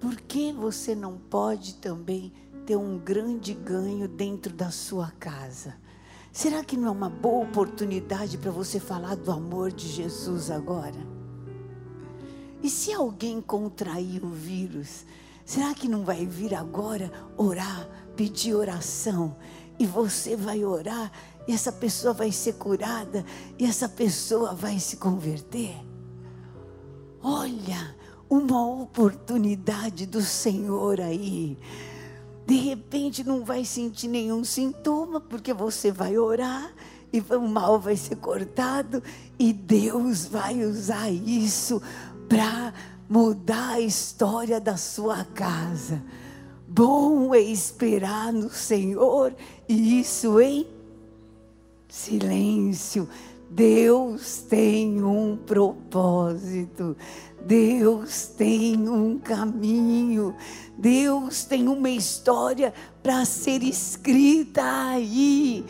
Por 0.00 0.14
que 0.20 0.52
você 0.52 0.94
não 0.94 1.18
pode 1.18 1.74
também 1.74 2.32
ter 2.64 2.76
um 2.76 2.96
grande 2.96 3.54
ganho 3.54 4.06
dentro 4.06 4.54
da 4.54 4.70
sua 4.70 5.10
casa? 5.18 5.74
Será 6.30 6.62
que 6.62 6.76
não 6.76 6.86
é 6.86 6.90
uma 6.92 7.10
boa 7.10 7.44
oportunidade 7.44 8.38
para 8.38 8.52
você 8.52 8.78
falar 8.78 9.16
do 9.16 9.32
amor 9.32 9.72
de 9.72 9.88
Jesus 9.88 10.48
agora? 10.48 11.13
E 12.64 12.70
se 12.70 12.94
alguém 12.94 13.42
contrair 13.42 14.24
o 14.24 14.30
vírus, 14.30 15.04
será 15.44 15.74
que 15.74 15.86
não 15.86 16.02
vai 16.02 16.24
vir 16.24 16.54
agora 16.54 17.12
orar, 17.36 17.86
pedir 18.16 18.54
oração? 18.54 19.36
E 19.78 19.84
você 19.84 20.34
vai 20.34 20.64
orar, 20.64 21.12
e 21.46 21.52
essa 21.52 21.70
pessoa 21.70 22.14
vai 22.14 22.32
ser 22.32 22.54
curada, 22.54 23.22
e 23.58 23.66
essa 23.66 23.86
pessoa 23.86 24.54
vai 24.54 24.80
se 24.80 24.96
converter? 24.96 25.76
Olha, 27.22 27.94
uma 28.30 28.66
oportunidade 28.66 30.06
do 30.06 30.22
Senhor 30.22 31.02
aí. 31.02 31.58
De 32.46 32.56
repente 32.56 33.22
não 33.22 33.44
vai 33.44 33.66
sentir 33.66 34.08
nenhum 34.08 34.42
sintoma, 34.42 35.20
porque 35.20 35.52
você 35.52 35.92
vai 35.92 36.16
orar 36.16 36.72
e 37.12 37.20
o 37.20 37.40
mal 37.42 37.78
vai 37.78 37.96
ser 37.96 38.16
cortado 38.16 39.02
e 39.38 39.52
Deus 39.52 40.24
vai 40.24 40.64
usar 40.64 41.10
isso 41.10 41.80
para 42.28 42.72
mudar 43.08 43.74
a 43.74 43.80
história 43.80 44.60
da 44.60 44.76
sua 44.76 45.24
casa. 45.24 46.02
Bom 46.66 47.34
é 47.34 47.40
esperar 47.40 48.32
no 48.32 48.50
Senhor 48.50 49.34
e 49.68 50.00
isso 50.00 50.40
em 50.40 50.66
silêncio. 51.88 53.08
Deus 53.50 54.38
tem 54.48 55.02
um 55.02 55.36
propósito. 55.36 56.96
Deus 57.46 58.26
tem 58.26 58.88
um 58.88 59.18
caminho. 59.18 60.34
Deus 60.76 61.44
tem 61.44 61.68
uma 61.68 61.90
história 61.90 62.74
para 63.02 63.24
ser 63.24 63.62
escrita 63.62 64.62
aí. 64.64 65.64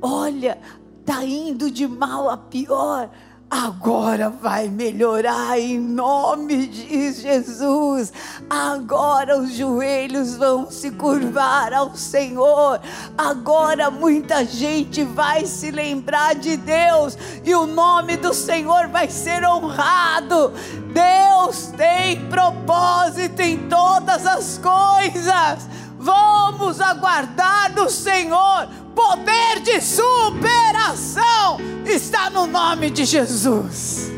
Olha, 0.00 0.58
tá 1.04 1.24
indo 1.24 1.70
de 1.70 1.86
mal 1.86 2.28
a 2.28 2.36
pior 2.36 3.08
Agora 3.54 4.30
vai 4.30 4.66
melhorar 4.66 5.60
em 5.60 5.78
nome 5.78 6.66
de 6.66 7.12
Jesus. 7.12 8.10
Agora 8.48 9.38
os 9.38 9.52
joelhos 9.52 10.38
vão 10.38 10.70
se 10.70 10.90
curvar 10.90 11.74
ao 11.74 11.94
Senhor. 11.94 12.80
Agora 13.16 13.90
muita 13.90 14.42
gente 14.42 15.04
vai 15.04 15.44
se 15.44 15.70
lembrar 15.70 16.34
de 16.34 16.56
Deus 16.56 17.18
e 17.44 17.54
o 17.54 17.66
nome 17.66 18.16
do 18.16 18.32
Senhor 18.32 18.88
vai 18.88 19.10
ser 19.10 19.44
honrado. 19.44 20.54
Deus 20.90 21.74
tem 21.76 22.26
propósito 22.30 23.40
em 23.40 23.68
todas 23.68 24.24
as 24.26 24.56
coisas. 24.56 25.68
Vamos 25.98 26.80
aguardar 26.80 27.74
do 27.74 27.90
Senhor 27.90 28.66
poder 28.94 29.60
de 29.60 29.80
superação 29.80 31.58
está 31.84 32.30
no 32.30 32.46
nome 32.46 32.90
de 32.90 33.04
Jesus. 33.04 34.10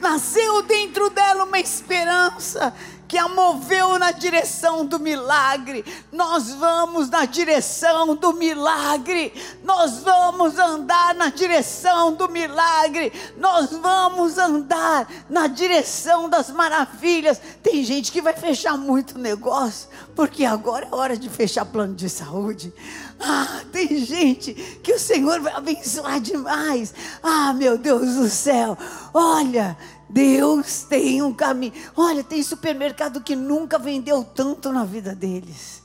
Nasceu 0.00 0.62
dentro 0.62 1.10
dela 1.10 1.44
uma 1.44 1.58
esperança 1.58 2.74
que 3.14 3.18
a 3.18 3.28
moveu 3.28 3.96
na 3.96 4.10
direção 4.10 4.84
do 4.84 4.98
milagre. 4.98 5.84
Nós 6.10 6.50
vamos 6.50 7.08
na 7.08 7.24
direção 7.24 8.16
do 8.16 8.32
milagre. 8.32 9.32
Nós 9.62 10.00
vamos 10.00 10.58
andar 10.58 11.14
na 11.14 11.28
direção 11.28 12.12
do 12.12 12.28
milagre. 12.28 13.12
Nós 13.38 13.70
vamos 13.70 14.36
andar 14.36 15.08
na 15.30 15.46
direção 15.46 16.28
das 16.28 16.50
maravilhas. 16.50 17.40
Tem 17.62 17.84
gente 17.84 18.10
que 18.10 18.20
vai 18.20 18.34
fechar 18.34 18.76
muito 18.76 19.16
negócio, 19.16 19.88
porque 20.16 20.44
agora 20.44 20.88
é 20.90 20.92
hora 20.96 21.16
de 21.16 21.30
fechar 21.30 21.64
plano 21.66 21.94
de 21.94 22.08
saúde. 22.08 22.74
Ah, 23.20 23.60
tem 23.70 24.04
gente 24.04 24.54
que 24.82 24.92
o 24.92 24.98
Senhor 24.98 25.40
vai 25.40 25.52
abençoar 25.52 26.18
demais. 26.18 26.92
Ah, 27.22 27.52
meu 27.52 27.78
Deus 27.78 28.16
do 28.16 28.28
céu. 28.28 28.76
Olha, 29.14 29.76
Deus 30.08 30.82
tem 30.82 31.22
um 31.22 31.34
caminho. 31.34 31.72
Olha, 31.96 32.22
tem 32.22 32.42
supermercado 32.42 33.03
que 33.20 33.36
nunca 33.36 33.78
vendeu 33.78 34.24
tanto 34.24 34.72
na 34.72 34.84
vida 34.84 35.14
deles. 35.14 35.82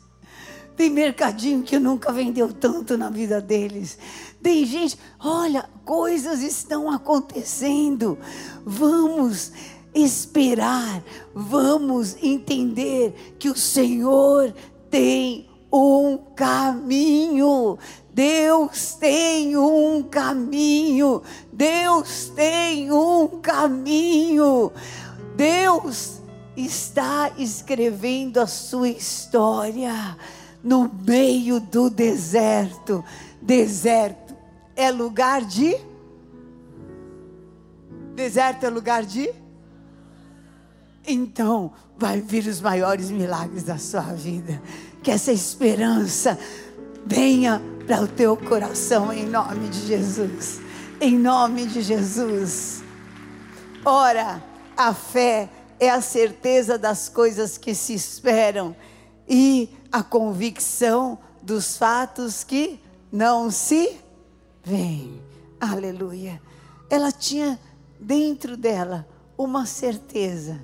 Tem 0.75 0.89
mercadinho 0.89 1.61
que 1.61 1.77
nunca 1.77 2.11
vendeu 2.11 2.53
tanto 2.53 2.97
na 2.97 3.09
vida 3.09 3.41
deles. 3.41 3.97
Tem 4.41 4.65
gente, 4.65 4.97
olha, 5.19 5.69
coisas 5.83 6.41
estão 6.41 6.89
acontecendo. 6.89 8.17
Vamos 8.65 9.51
esperar, 9.93 11.03
vamos 11.33 12.15
entender 12.23 13.35
que 13.37 13.49
o 13.49 13.57
Senhor 13.57 14.53
tem 14.89 15.49
um 15.71 16.17
caminho. 16.35 17.77
Deus 18.13 18.95
tem 18.95 19.57
um 19.57 20.03
caminho. 20.03 21.21
Deus 21.51 22.31
tem 22.35 22.91
um 22.91 23.27
caminho. 23.41 24.71
Deus 25.35 26.18
está 26.65 27.31
escrevendo 27.37 28.39
a 28.39 28.47
sua 28.47 28.89
história 28.89 30.17
no 30.63 30.91
meio 31.05 31.59
do 31.59 31.89
deserto. 31.89 33.03
Deserto 33.41 34.35
é 34.75 34.91
lugar 34.91 35.43
de. 35.43 35.77
Deserto 38.15 38.65
é 38.65 38.69
lugar 38.69 39.03
de. 39.03 39.31
Então, 41.07 41.71
vai 41.97 42.21
vir 42.21 42.45
os 42.47 42.61
maiores 42.61 43.09
milagres 43.09 43.63
da 43.63 43.77
sua 43.77 44.01
vida 44.01 44.61
que 45.01 45.11
essa 45.11 45.31
esperança 45.31 46.37
venha 47.05 47.61
para 47.87 48.01
o 48.01 48.07
teu 48.07 48.35
coração 48.35 49.11
em 49.11 49.25
nome 49.25 49.69
de 49.69 49.87
Jesus. 49.87 50.59
Em 50.99 51.17
nome 51.17 51.65
de 51.65 51.81
Jesus. 51.81 52.83
Ora, 53.85 54.43
a 54.75 54.93
fé 54.93 55.49
é 55.79 55.89
a 55.89 56.01
certeza 56.01 56.77
das 56.77 57.07
coisas 57.07 57.57
que 57.57 57.73
se 57.73 57.93
esperam 57.93 58.75
e 59.27 59.69
a 59.91 60.03
convicção 60.03 61.17
dos 61.41 61.77
fatos 61.77 62.43
que 62.43 62.79
não 63.11 63.49
se 63.49 63.97
veem. 64.63 65.21
Aleluia. 65.59 66.41
Ela 66.89 67.11
tinha 67.11 67.59
dentro 67.99 68.57
dela 68.57 69.07
uma 69.37 69.65
certeza: 69.65 70.59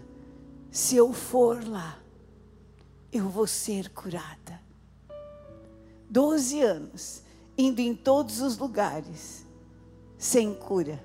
se 0.70 0.96
eu 0.96 1.14
for 1.14 1.66
lá, 1.66 1.98
eu 3.12 3.30
vou 3.30 3.48
ser 3.48 3.90
curada. 3.90 4.60
Doze 6.10 6.62
anos, 6.62 7.24
indo 7.58 7.80
em 7.80 7.96
todos 7.96 8.42
os 8.42 8.58
lugares, 8.58 9.46
sem 10.18 10.54
cura. 10.54 11.04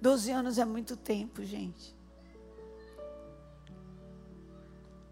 Doze 0.00 0.30
anos 0.30 0.58
é 0.58 0.64
muito 0.64 0.96
tempo, 0.96 1.44
gente. 1.44 1.97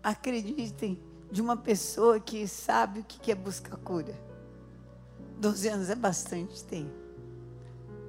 Acreditem, 0.07 1.03
de 1.33 1.43
uma 1.43 1.57
pessoa 1.57 2.21
que 2.21 2.47
sabe 2.47 3.01
o 3.01 3.03
que 3.03 3.33
é 3.33 3.35
buscar 3.35 3.77
cura. 3.79 4.17
Doze 5.37 5.67
anos 5.67 5.91
é 5.91 5.97
bastante 5.97 6.63
tempo. 6.63 6.95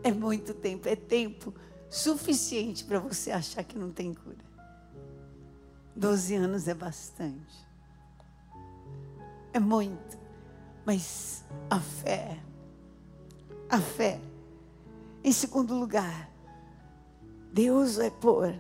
É 0.04 0.12
muito 0.12 0.54
tempo, 0.54 0.88
é 0.88 0.96
tempo 0.96 1.52
suficiente 1.90 2.84
para 2.84 3.00
você 3.00 3.32
achar 3.32 3.64
que 3.64 3.80
não 3.80 3.92
tem 3.92 4.14
cura. 4.14 4.46
Doze 5.96 6.36
anos 6.36 6.68
é 6.68 6.76
bastante. 6.76 7.68
É 9.52 9.60
muito. 9.60 10.20
Mas 10.86 11.44
a 11.68 11.80
fé, 11.80 12.38
a 13.68 13.80
fé. 13.80 14.22
Em 15.24 15.32
segundo 15.32 15.74
lugar, 15.74 16.30
Deus 17.52 17.96
vai 17.96 18.12
pôr 18.12 18.54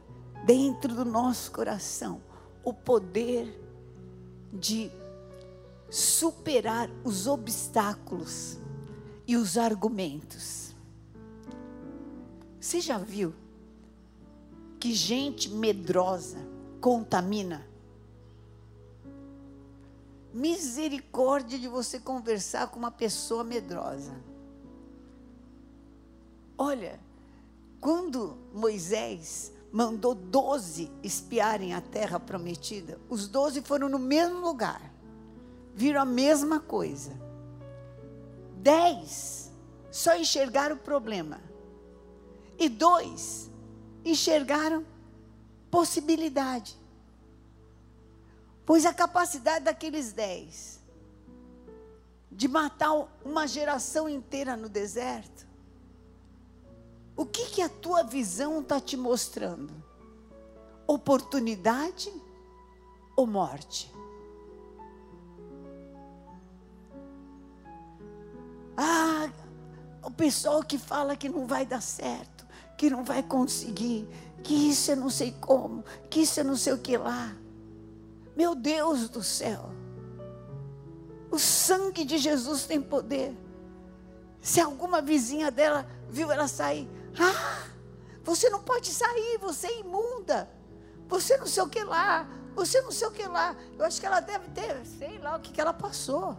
dentro 0.44 0.96
do 0.96 1.06
nosso 1.06 1.52
coração 1.52 2.26
o 2.68 2.74
poder 2.74 3.58
de 4.52 4.92
superar 5.90 6.90
os 7.06 7.26
obstáculos 7.26 8.58
e 9.26 9.38
os 9.38 9.58
argumentos. 9.58 10.76
Você 12.60 12.82
já 12.82 12.98
viu 12.98 13.34
que 14.82 14.94
gente 14.94 15.50
medrosa, 15.50 16.40
contamina. 16.82 17.66
Misericórdia 20.34 21.58
de 21.58 21.70
você 21.70 22.02
conversar 22.02 22.68
com 22.68 22.80
uma 22.80 22.92
pessoa 22.92 23.46
medrosa. 23.46 24.14
Olha, 26.58 27.00
quando 27.80 28.38
Moisés 28.54 29.54
mandou 29.78 30.16
doze 30.16 30.92
espiarem 31.04 31.72
a 31.72 31.80
terra 31.80 32.20
prometida, 32.20 33.00
os 33.08 33.28
doze 33.28 33.62
foram 33.62 33.88
no 33.88 34.00
mesmo 34.00 34.40
lugar, 34.40 34.92
viram 35.76 36.02
a 36.02 36.06
mesma 36.06 36.60
coisa. 36.60 37.12
Dez 38.56 39.52
só 39.92 40.18
enxergaram 40.18 40.78
o 40.78 40.80
problema, 40.80 41.40
e 42.58 42.68
dois 42.68 43.52
enxergaram 44.04 44.84
possibilidade. 45.70 46.76
Pois 48.66 48.84
a 48.84 48.92
capacidade 48.92 49.66
daqueles 49.66 50.12
dez 50.12 50.82
de 52.32 52.48
matar 52.48 53.08
uma 53.24 53.46
geração 53.46 54.10
inteira 54.10 54.58
no 54.58 54.70
deserto, 54.70 55.47
o 57.18 57.26
que, 57.26 57.48
que 57.48 57.62
a 57.64 57.68
tua 57.68 58.04
visão 58.04 58.62
está 58.62 58.80
te 58.80 58.96
mostrando? 58.96 59.74
Oportunidade 60.86 62.14
ou 63.16 63.26
morte? 63.26 63.92
Ah, 68.78 69.28
o 70.04 70.12
pessoal 70.12 70.62
que 70.64 70.78
fala 70.78 71.16
que 71.16 71.28
não 71.28 71.48
vai 71.48 71.66
dar 71.66 71.82
certo, 71.82 72.46
que 72.78 72.88
não 72.88 73.04
vai 73.04 73.24
conseguir, 73.24 74.08
que 74.44 74.54
isso 74.54 74.92
eu 74.92 74.96
não 74.96 75.10
sei 75.10 75.32
como, 75.32 75.84
que 76.12 76.22
isso 76.22 76.40
eu 76.40 76.46
não 76.46 76.56
sei 76.56 76.74
o 76.74 76.78
que 76.78 76.96
lá. 76.96 77.36
Meu 78.36 78.54
Deus 78.54 79.10
do 79.10 79.24
céu. 79.24 79.72
O 81.32 81.40
sangue 81.40 82.06
de 82.06 82.20
Jesus 82.20 82.68
tem 82.68 82.80
poder. 82.80 83.36
Se 84.40 84.62
alguma 84.62 85.02
vizinha 85.02 85.50
dela 85.50 85.90
viu 86.08 86.32
ela 86.32 86.48
sair, 86.48 86.88
ah, 87.20 87.68
você 88.24 88.50
não 88.50 88.62
pode 88.62 88.88
sair, 88.88 89.38
você 89.40 89.68
é 89.68 89.80
imunda. 89.80 90.50
Você 91.08 91.38
não 91.38 91.48
sei 91.48 91.64
o 91.64 91.70
que 91.70 91.84
lá, 91.84 92.28
você 92.54 92.82
não 92.82 92.92
sei 92.92 93.08
o 93.08 93.12
que 93.12 93.26
lá. 93.26 93.56
Eu 93.78 93.86
acho 93.86 94.00
que 94.00 94.06
ela 94.06 94.20
deve 94.20 94.50
ter, 94.50 94.86
sei 94.86 95.18
lá 95.20 95.38
o 95.38 95.40
que, 95.40 95.52
que 95.52 95.62
ela 95.62 95.74
passou. 95.74 96.38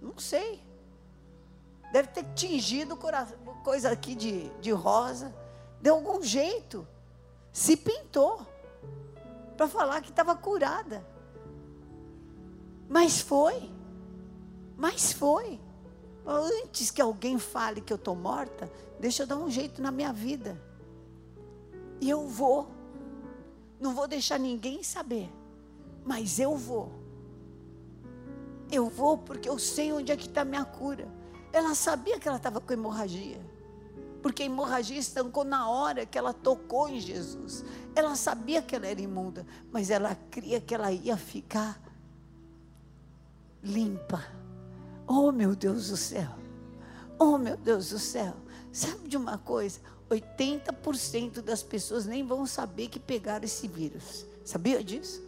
Não 0.00 0.18
sei. 0.18 0.62
Deve 1.92 2.08
ter 2.08 2.24
tingido 2.34 2.98
coisa 3.62 3.90
aqui 3.90 4.14
de, 4.14 4.48
de 4.60 4.70
rosa 4.70 5.34
de 5.80 5.88
algum 5.88 6.22
jeito, 6.22 6.86
se 7.52 7.76
pintou 7.76 8.46
para 9.56 9.68
falar 9.68 10.00
que 10.00 10.10
estava 10.10 10.34
curada. 10.34 11.04
Mas 12.88 13.20
foi. 13.20 13.70
Mas 14.76 15.12
foi. 15.12 15.60
Antes 16.30 16.90
que 16.90 17.00
alguém 17.00 17.38
fale 17.38 17.80
que 17.80 17.92
eu 17.92 17.96
estou 17.96 18.14
morta, 18.14 18.70
deixa 19.00 19.22
eu 19.22 19.26
dar 19.26 19.36
um 19.36 19.50
jeito 19.50 19.80
na 19.80 19.90
minha 19.90 20.12
vida. 20.12 20.60
E 22.00 22.10
eu 22.10 22.28
vou. 22.28 22.68
Não 23.80 23.94
vou 23.94 24.06
deixar 24.06 24.38
ninguém 24.38 24.82
saber. 24.82 25.32
Mas 26.04 26.38
eu 26.38 26.54
vou. 26.54 26.92
Eu 28.70 28.90
vou 28.90 29.16
porque 29.16 29.48
eu 29.48 29.58
sei 29.58 29.90
onde 29.92 30.12
é 30.12 30.16
que 30.16 30.26
está 30.26 30.42
a 30.42 30.44
minha 30.44 30.64
cura. 30.64 31.08
Ela 31.50 31.74
sabia 31.74 32.20
que 32.20 32.28
ela 32.28 32.36
estava 32.36 32.60
com 32.60 32.72
hemorragia 32.72 33.40
porque 34.22 34.42
a 34.42 34.46
hemorragia 34.46 34.98
estancou 34.98 35.44
na 35.44 35.68
hora 35.68 36.04
que 36.04 36.18
ela 36.18 36.32
tocou 36.32 36.88
em 36.88 37.00
Jesus. 37.00 37.64
Ela 37.94 38.16
sabia 38.16 38.60
que 38.60 38.74
ela 38.74 38.86
era 38.86 39.00
imunda, 39.00 39.46
mas 39.72 39.90
ela 39.90 40.14
cria 40.30 40.60
que 40.60 40.74
ela 40.74 40.92
ia 40.92 41.16
ficar 41.16 41.80
limpa. 43.62 44.24
Oh, 45.08 45.32
meu 45.32 45.56
Deus 45.56 45.88
do 45.88 45.96
céu. 45.96 46.28
Oh, 47.18 47.38
meu 47.38 47.56
Deus 47.56 47.88
do 47.88 47.98
céu. 47.98 48.34
Sabe 48.70 49.08
de 49.08 49.16
uma 49.16 49.38
coisa? 49.38 49.80
80% 50.10 51.40
das 51.40 51.62
pessoas 51.62 52.04
nem 52.04 52.26
vão 52.26 52.44
saber 52.46 52.88
que 52.88 53.00
pegaram 53.00 53.46
esse 53.46 53.66
vírus. 53.66 54.26
Sabia 54.44 54.84
disso? 54.84 55.26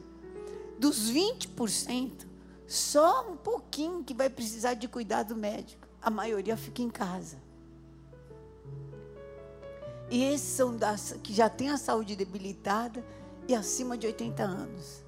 Dos 0.78 1.10
20%, 1.10 2.26
só 2.66 3.30
um 3.30 3.36
pouquinho 3.36 4.04
que 4.04 4.14
vai 4.14 4.28
precisar 4.28 4.74
de 4.74 4.86
cuidado 4.86 5.34
médico. 5.34 5.88
A 6.00 6.10
maioria 6.10 6.56
fica 6.56 6.82
em 6.82 6.90
casa. 6.90 7.38
E 10.10 10.24
esses 10.24 10.48
são 10.48 10.76
das, 10.76 11.14
que 11.22 11.32
já 11.32 11.48
têm 11.48 11.70
a 11.70 11.76
saúde 11.76 12.16
debilitada 12.16 13.04
e 13.48 13.54
acima 13.54 13.96
de 13.96 14.06
80 14.06 14.42
anos. 14.42 15.04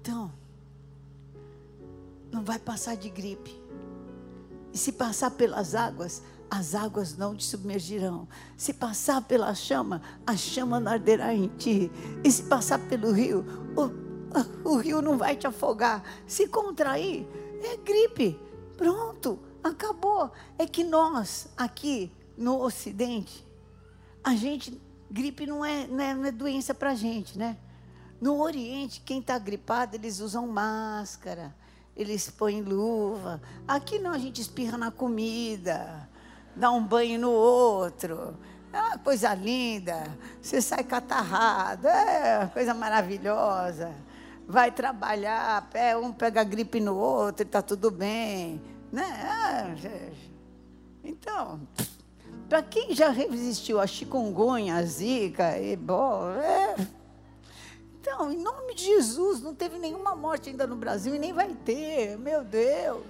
Então, 0.00 0.32
não 2.30 2.44
vai 2.44 2.58
passar 2.58 2.96
de 2.96 3.08
gripe. 3.08 3.57
E 4.72 4.78
se 4.78 4.92
passar 4.92 5.30
pelas 5.30 5.74
águas, 5.74 6.22
as 6.50 6.74
águas 6.74 7.16
não 7.16 7.34
te 7.34 7.44
submergirão. 7.44 8.26
Se 8.56 8.72
passar 8.72 9.22
pela 9.22 9.54
chama, 9.54 10.00
a 10.26 10.36
chama 10.36 10.80
não 10.80 10.92
arderá 10.92 11.34
em 11.34 11.48
ti. 11.48 11.90
E 12.24 12.30
se 12.30 12.42
passar 12.44 12.78
pelo 12.88 13.12
rio, 13.12 13.44
o, 13.76 14.68
o 14.68 14.76
rio 14.78 15.02
não 15.02 15.18
vai 15.18 15.36
te 15.36 15.46
afogar. 15.46 16.02
Se 16.26 16.48
contrair, 16.48 17.26
é 17.62 17.76
gripe. 17.76 18.38
Pronto, 18.76 19.38
acabou. 19.62 20.30
É 20.56 20.66
que 20.66 20.84
nós, 20.84 21.48
aqui 21.56 22.12
no 22.36 22.62
Ocidente, 22.62 23.46
a 24.22 24.34
gente, 24.34 24.80
gripe 25.10 25.46
não 25.46 25.64
é, 25.64 25.86
não 25.86 26.00
é, 26.00 26.14
não 26.14 26.24
é 26.24 26.32
doença 26.32 26.72
para 26.72 26.94
gente, 26.94 27.36
né? 27.36 27.58
No 28.20 28.40
Oriente, 28.42 29.00
quem 29.00 29.20
está 29.20 29.38
gripado, 29.38 29.94
eles 29.94 30.18
usam 30.20 30.46
máscara, 30.46 31.54
eles 31.98 32.30
põem 32.30 32.62
luva. 32.62 33.42
Aqui 33.66 33.98
não, 33.98 34.12
a 34.12 34.18
gente 34.18 34.40
espirra 34.40 34.78
na 34.78 34.90
comida 34.90 36.08
dá 36.58 36.70
um 36.70 36.84
banho 36.84 37.18
no 37.18 37.30
outro. 37.30 38.36
É 38.72 38.80
uma 38.80 38.98
coisa 38.98 39.32
linda. 39.32 40.04
Você 40.42 40.60
sai 40.60 40.84
catarrado, 40.84 41.86
é 41.86 42.38
uma 42.40 42.48
coisa 42.48 42.74
maravilhosa. 42.74 43.92
Vai 44.46 44.70
trabalhar, 44.70 45.68
um 46.02 46.12
pega 46.12 46.42
gripe 46.42 46.80
no 46.80 46.96
outro 46.96 47.46
está 47.46 47.62
tudo 47.62 47.90
bem. 47.90 48.60
Né? 48.90 49.76
Então, 51.04 51.60
para 52.48 52.62
quem 52.62 52.94
já 52.94 53.10
resistiu 53.10 53.80
a 53.80 53.86
chikungunya, 53.86 54.76
a 54.76 54.82
zika, 54.82 55.58
ebola, 55.58 56.42
é... 56.42 56.97
então, 58.10 58.32
em 58.32 58.38
nome 58.38 58.74
de 58.74 58.86
Jesus, 58.86 59.42
não 59.42 59.54
teve 59.54 59.78
nenhuma 59.78 60.16
morte 60.16 60.48
ainda 60.48 60.66
no 60.66 60.74
Brasil 60.74 61.14
e 61.14 61.18
nem 61.18 61.30
vai 61.30 61.54
ter, 61.54 62.16
meu 62.16 62.42
Deus. 62.42 63.04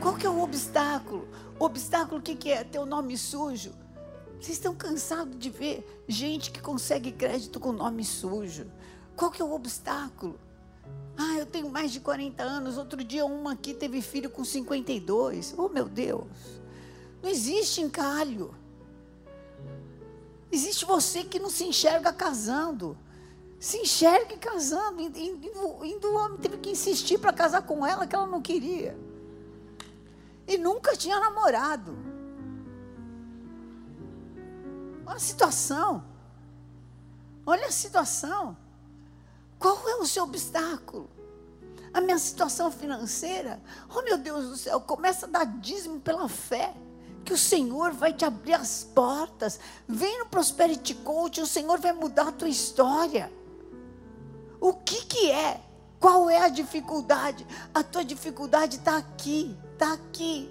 Qual 0.00 0.16
que 0.16 0.26
é 0.26 0.30
o 0.30 0.40
obstáculo? 0.40 1.28
O 1.58 1.66
obstáculo 1.66 2.18
o 2.18 2.22
que, 2.22 2.34
que 2.34 2.50
é? 2.50 2.64
Ter 2.64 2.78
o 2.78 2.86
nome 2.86 3.18
sujo. 3.18 3.74
Vocês 4.40 4.56
estão 4.56 4.74
cansados 4.74 5.38
de 5.38 5.50
ver 5.50 6.02
gente 6.08 6.50
que 6.50 6.62
consegue 6.62 7.12
crédito 7.12 7.60
com 7.60 7.72
nome 7.72 8.02
sujo. 8.02 8.66
Qual 9.14 9.30
que 9.30 9.42
é 9.42 9.44
o 9.44 9.52
obstáculo? 9.52 10.40
Ah, 11.16 11.38
eu 11.38 11.46
tenho 11.46 11.70
mais 11.70 11.92
de 11.92 12.00
40 12.00 12.42
anos. 12.42 12.76
Outro 12.76 13.02
dia 13.02 13.24
uma 13.24 13.52
aqui 13.52 13.74
teve 13.74 14.02
filho 14.02 14.30
com 14.30 14.44
52. 14.44 15.54
Oh, 15.56 15.68
meu 15.68 15.88
Deus. 15.88 16.26
Não 17.22 17.30
existe 17.30 17.80
encalho. 17.80 18.54
Existe 20.50 20.84
você 20.84 21.24
que 21.24 21.38
não 21.38 21.50
se 21.50 21.64
enxerga 21.64 22.12
casando. 22.12 22.96
Se 23.58 23.78
enxergue 23.78 24.36
casando. 24.36 25.00
Indo, 25.00 26.08
o 26.08 26.16
homem 26.16 26.38
teve 26.38 26.58
que 26.58 26.70
insistir 26.70 27.18
para 27.18 27.32
casar 27.32 27.62
com 27.62 27.86
ela 27.86 28.06
que 28.06 28.14
ela 28.14 28.26
não 28.26 28.42
queria 28.42 28.96
e 30.46 30.56
nunca 30.56 30.96
tinha 30.96 31.18
namorado. 31.18 31.96
Olha 35.04 35.16
a 35.16 35.20
situação. 35.20 36.04
Olha 37.44 37.66
a 37.66 37.70
situação. 37.70 38.56
Qual 39.58 39.88
é 39.88 39.96
o 39.96 40.06
seu 40.06 40.24
obstáculo? 40.24 41.10
A 41.92 42.00
minha 42.00 42.18
situação 42.18 42.70
financeira. 42.70 43.62
Oh, 43.94 44.02
meu 44.02 44.18
Deus 44.18 44.48
do 44.48 44.56
céu, 44.56 44.80
começa 44.80 45.26
a 45.26 45.28
dar 45.28 45.44
dízimo 45.44 46.00
pela 46.00 46.28
fé. 46.28 46.74
Que 47.24 47.32
o 47.32 47.38
Senhor 47.38 47.92
vai 47.92 48.12
te 48.12 48.24
abrir 48.24 48.54
as 48.54 48.84
portas. 48.84 49.58
Vem 49.88 50.18
no 50.20 50.26
Prosperity 50.26 50.94
Coach, 50.94 51.40
o 51.40 51.46
Senhor 51.46 51.78
vai 51.78 51.92
mudar 51.92 52.28
a 52.28 52.32
tua 52.32 52.48
história. 52.48 53.32
O 54.60 54.72
que, 54.72 55.04
que 55.06 55.30
é? 55.30 55.60
Qual 55.98 56.30
é 56.30 56.38
a 56.38 56.48
dificuldade? 56.48 57.46
A 57.74 57.82
tua 57.82 58.04
dificuldade 58.04 58.76
está 58.76 58.96
aqui 58.96 59.56
está 59.76 59.92
aqui. 59.92 60.50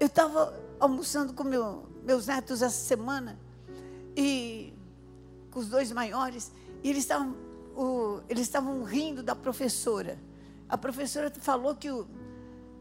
Eu 0.00 0.06
estava 0.06 0.58
almoçando 0.80 1.32
com 1.34 1.44
meu, 1.44 1.86
meus 2.02 2.26
netos 2.26 2.62
essa 2.62 2.76
semana, 2.76 3.38
e 4.16 4.72
com 5.50 5.60
os 5.60 5.68
dois 5.68 5.92
maiores, 5.92 6.50
e 6.82 6.90
eles 6.90 7.04
estavam, 7.04 7.36
o, 7.76 8.20
eles 8.28 8.42
estavam 8.42 8.82
rindo 8.82 9.22
da 9.22 9.34
professora. 9.34 10.18
A 10.68 10.76
professora 10.76 11.32
falou 11.40 11.74
que, 11.74 11.90
o, 11.90 12.06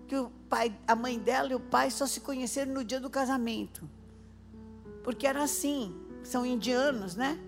que 0.08 0.16
o 0.16 0.32
pai, 0.50 0.76
a 0.88 0.96
mãe 0.96 1.20
dela 1.20 1.52
e 1.52 1.56
o 1.56 1.60
pai 1.60 1.92
só 1.92 2.08
se 2.08 2.22
conheceram 2.22 2.74
no 2.74 2.84
dia 2.84 3.00
do 3.00 3.10
casamento. 3.10 3.88
Porque 5.04 5.28
era 5.28 5.44
assim, 5.44 5.96
são 6.24 6.46
indianos, 6.46 7.16
né? 7.16 7.40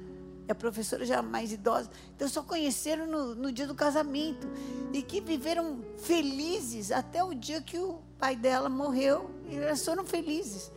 E 0.48 0.52
a 0.52 0.56
professora 0.56 1.06
já 1.06 1.22
mais 1.22 1.52
idosa. 1.52 1.90
Então 2.16 2.28
só 2.28 2.44
conheceram 2.44 3.08
no, 3.08 3.36
no, 3.36 3.52
dia 3.52 3.66
do 3.66 3.74
casamento. 3.74 4.48
E 4.92 5.02
que 5.02 5.22
viveram 5.22 5.80
felizes 5.98 6.92
até 6.92 7.24
o 7.24 7.34
dia 7.34 7.62
que 7.62 7.78
o 7.78 8.02
pai 8.20 8.36
dela 8.36 8.68
morreu. 8.68 9.32
E 9.50 9.56
elas 9.56 9.84
foram 9.84 10.06
felizes. 10.06 10.72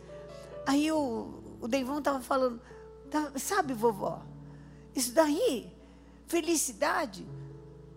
Aí 0.65 0.91
o, 0.91 1.57
o 1.59 1.67
Deivão 1.67 1.99
estava 1.99 2.21
falando, 2.21 2.61
tá, 3.09 3.31
sabe, 3.35 3.73
vovó, 3.73 4.21
isso 4.97 5.13
daí, 5.13 5.71
felicidade, 6.25 7.23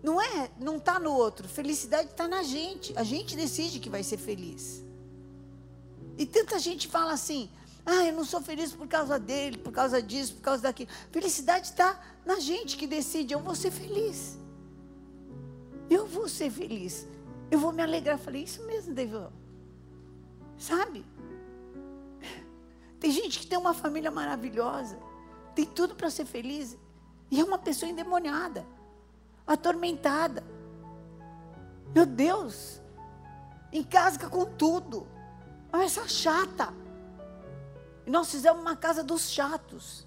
não 0.03 0.21
é, 0.21 0.51
não 0.59 0.77
está 0.77 0.99
no 0.99 1.11
outro. 1.11 1.47
Felicidade 1.47 2.11
está 2.11 2.27
na 2.27 2.43
gente. 2.43 2.93
A 2.95 3.03
gente 3.03 3.35
decide 3.35 3.79
que 3.79 3.89
vai 3.89 4.03
ser 4.03 4.17
feliz. 4.17 4.83
E 6.15 6.25
tanta 6.25 6.59
gente 6.59 6.87
fala 6.87 7.13
assim, 7.13 7.49
ah, 7.83 8.05
eu 8.05 8.13
não 8.13 8.23
sou 8.23 8.39
feliz 8.39 8.71
por 8.71 8.87
causa 8.87 9.19
dele, 9.19 9.57
por 9.57 9.71
causa 9.71 9.99
disso, 9.99 10.35
por 10.35 10.43
causa 10.43 10.61
daquilo. 10.61 10.91
Felicidade 11.11 11.67
está 11.67 11.99
na 12.23 12.39
gente 12.39 12.77
que 12.77 12.85
decide. 12.85 13.33
Eu 13.33 13.39
vou 13.39 13.55
ser 13.55 13.71
feliz. 13.71 14.37
Eu 15.89 16.05
vou 16.05 16.29
ser 16.29 16.51
feliz. 16.51 17.07
Eu 17.49 17.57
vou 17.57 17.71
me 17.71 17.81
alegrar. 17.81 18.19
Falei, 18.19 18.43
isso 18.43 18.63
mesmo, 18.65 18.93
David. 18.93 19.27
Sabe? 20.57 21.03
Tem 23.01 23.09
gente 23.09 23.39
que 23.39 23.47
tem 23.47 23.57
uma 23.57 23.73
família 23.73 24.11
maravilhosa, 24.11 24.99
tem 25.55 25.65
tudo 25.65 25.95
para 25.95 26.11
ser 26.11 26.23
feliz, 26.23 26.77
e 27.31 27.39
é 27.39 27.43
uma 27.43 27.57
pessoa 27.57 27.89
endemoniada, 27.89 28.65
atormentada. 29.47 30.43
Meu 31.95 32.05
Deus, 32.05 32.81
encasca 33.71 34.29
com 34.29 34.45
tudo. 34.45 35.07
Olha 35.71 35.85
essa 35.85 36.05
chata. 36.09 36.73
E 38.05 38.11
nós 38.11 38.29
fizemos 38.29 38.61
uma 38.61 38.75
casa 38.75 39.01
dos 39.01 39.29
chatos. 39.29 40.05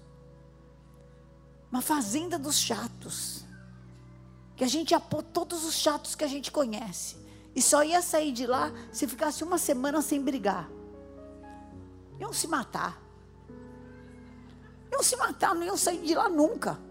Uma 1.71 1.81
fazenda 1.81 2.37
dos 2.37 2.59
chatos. 2.59 3.43
Que 4.55 4.63
a 4.63 4.67
gente 4.67 4.91
ia 4.91 4.99
pôr 4.99 5.23
todos 5.23 5.65
os 5.65 5.73
chatos 5.73 6.13
que 6.13 6.23
a 6.23 6.27
gente 6.27 6.51
conhece. 6.51 7.17
E 7.55 7.61
só 7.61 7.83
ia 7.83 8.03
sair 8.03 8.31
de 8.31 8.45
lá 8.45 8.71
se 8.91 9.07
ficasse 9.07 9.43
uma 9.43 9.57
semana 9.57 9.99
sem 10.01 10.21
brigar. 10.21 10.69
Iam 12.19 12.31
se 12.31 12.47
matar. 12.47 13.01
Iam 14.91 15.01
se 15.01 15.15
matar, 15.15 15.55
não 15.55 15.63
iam 15.63 15.77
sair 15.77 16.03
de 16.03 16.13
lá 16.13 16.29
nunca. 16.29 16.84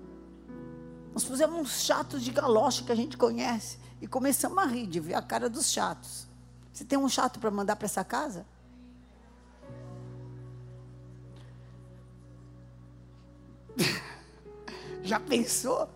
Nós 1.14 1.22
fizemos 1.22 1.60
uns 1.60 1.84
chatos 1.84 2.24
de 2.24 2.32
galocha 2.32 2.82
que 2.82 2.90
a 2.90 2.96
gente 2.96 3.16
conhece. 3.16 3.78
E 4.00 4.08
começamos 4.08 4.58
a 4.58 4.66
rir 4.66 4.88
de 4.88 4.98
ver 4.98 5.14
a 5.14 5.22
cara 5.22 5.48
dos 5.48 5.70
chatos. 5.70 6.26
Você 6.72 6.84
tem 6.84 6.98
um 6.98 7.08
chato 7.08 7.38
para 7.38 7.52
mandar 7.52 7.76
para 7.76 7.86
essa 7.86 8.02
casa? 8.02 8.44
Já 15.04 15.20
pensou? 15.20 15.88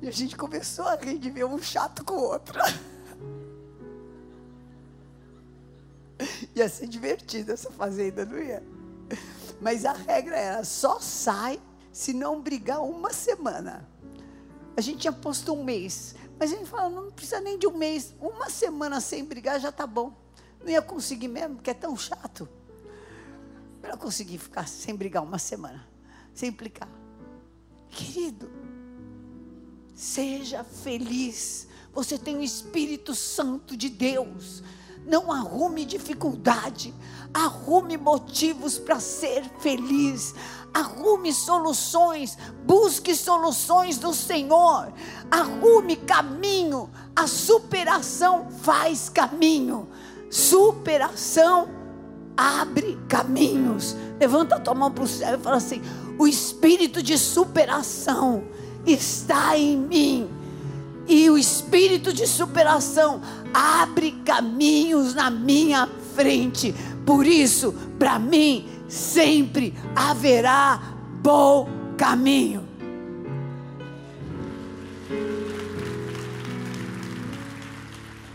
E 0.00 0.08
a 0.08 0.10
gente 0.10 0.34
começou 0.36 0.86
a 0.86 0.96
rir 0.96 1.18
de 1.18 1.30
ver 1.30 1.44
um 1.44 1.60
chato 1.60 2.02
com 2.02 2.14
o 2.14 2.30
outro. 2.30 2.58
ia 6.56 6.66
ser 6.66 6.86
divertido 6.86 7.52
essa 7.52 7.70
fazenda, 7.70 8.24
não 8.24 8.38
ia? 8.38 8.62
Mas 9.60 9.84
a 9.84 9.92
regra 9.92 10.36
era: 10.36 10.64
só 10.64 11.00
sai 11.00 11.60
se 11.92 12.12
não 12.12 12.40
brigar 12.40 12.82
uma 12.82 13.12
semana. 13.12 13.88
A 14.76 14.80
gente 14.80 14.98
tinha 14.98 15.12
posto 15.12 15.52
um 15.52 15.64
mês. 15.64 16.14
Mas 16.38 16.52
a 16.52 16.56
gente 16.56 16.68
falou: 16.68 17.02
não 17.02 17.10
precisa 17.10 17.40
nem 17.40 17.58
de 17.58 17.66
um 17.66 17.76
mês. 17.76 18.14
Uma 18.20 18.50
semana 18.50 19.00
sem 19.00 19.24
brigar 19.24 19.60
já 19.60 19.70
tá 19.70 19.86
bom. 19.86 20.12
Não 20.60 20.70
ia 20.70 20.82
conseguir 20.82 21.28
mesmo, 21.28 21.56
porque 21.56 21.70
é 21.70 21.74
tão 21.74 21.96
chato. 21.96 22.48
Para 23.80 23.96
conseguir 23.96 24.38
ficar 24.38 24.66
sem 24.66 24.96
brigar 24.96 25.22
uma 25.22 25.38
semana, 25.38 25.86
sem 26.32 26.48
implicar. 26.48 26.88
Querido, 27.90 28.50
Seja 29.94 30.64
feliz. 30.64 31.68
Você 31.92 32.18
tem 32.18 32.36
o 32.36 32.42
Espírito 32.42 33.14
Santo 33.14 33.76
de 33.76 33.88
Deus. 33.88 34.62
Não 35.06 35.30
arrume 35.30 35.84
dificuldade, 35.84 36.94
arrume 37.32 37.96
motivos 37.96 38.78
para 38.78 38.98
ser 39.00 39.44
feliz. 39.58 40.34
Arrume 40.72 41.32
soluções, 41.32 42.36
busque 42.64 43.14
soluções 43.14 43.96
do 43.98 44.12
Senhor. 44.12 44.92
Arrume 45.30 45.94
caminho. 45.94 46.90
A 47.14 47.26
superação 47.26 48.48
faz 48.62 49.08
caminho. 49.08 49.88
Superação 50.30 51.68
abre 52.36 52.98
caminhos. 53.08 53.94
Levanta 54.18 54.56
a 54.56 54.60
tua 54.60 54.74
mão 54.74 54.90
para 54.90 55.04
o 55.04 55.08
céu 55.08 55.36
e 55.36 55.42
fala 55.42 55.58
assim: 55.58 55.80
o 56.18 56.26
espírito 56.26 57.02
de 57.02 57.18
superação 57.18 58.44
está 58.86 59.56
em 59.56 59.76
mim. 59.76 60.30
E 61.06 61.28
o 61.28 61.36
espírito 61.36 62.12
de 62.12 62.26
superação 62.26 63.20
abre 63.20 63.43
caminhos 64.24 65.14
na 65.14 65.30
minha 65.30 65.88
frente. 66.14 66.74
Por 67.06 67.26
isso, 67.26 67.72
para 67.98 68.18
mim, 68.18 68.68
sempre 68.88 69.74
haverá 69.94 70.80
bom 71.22 71.68
caminho. 71.96 72.66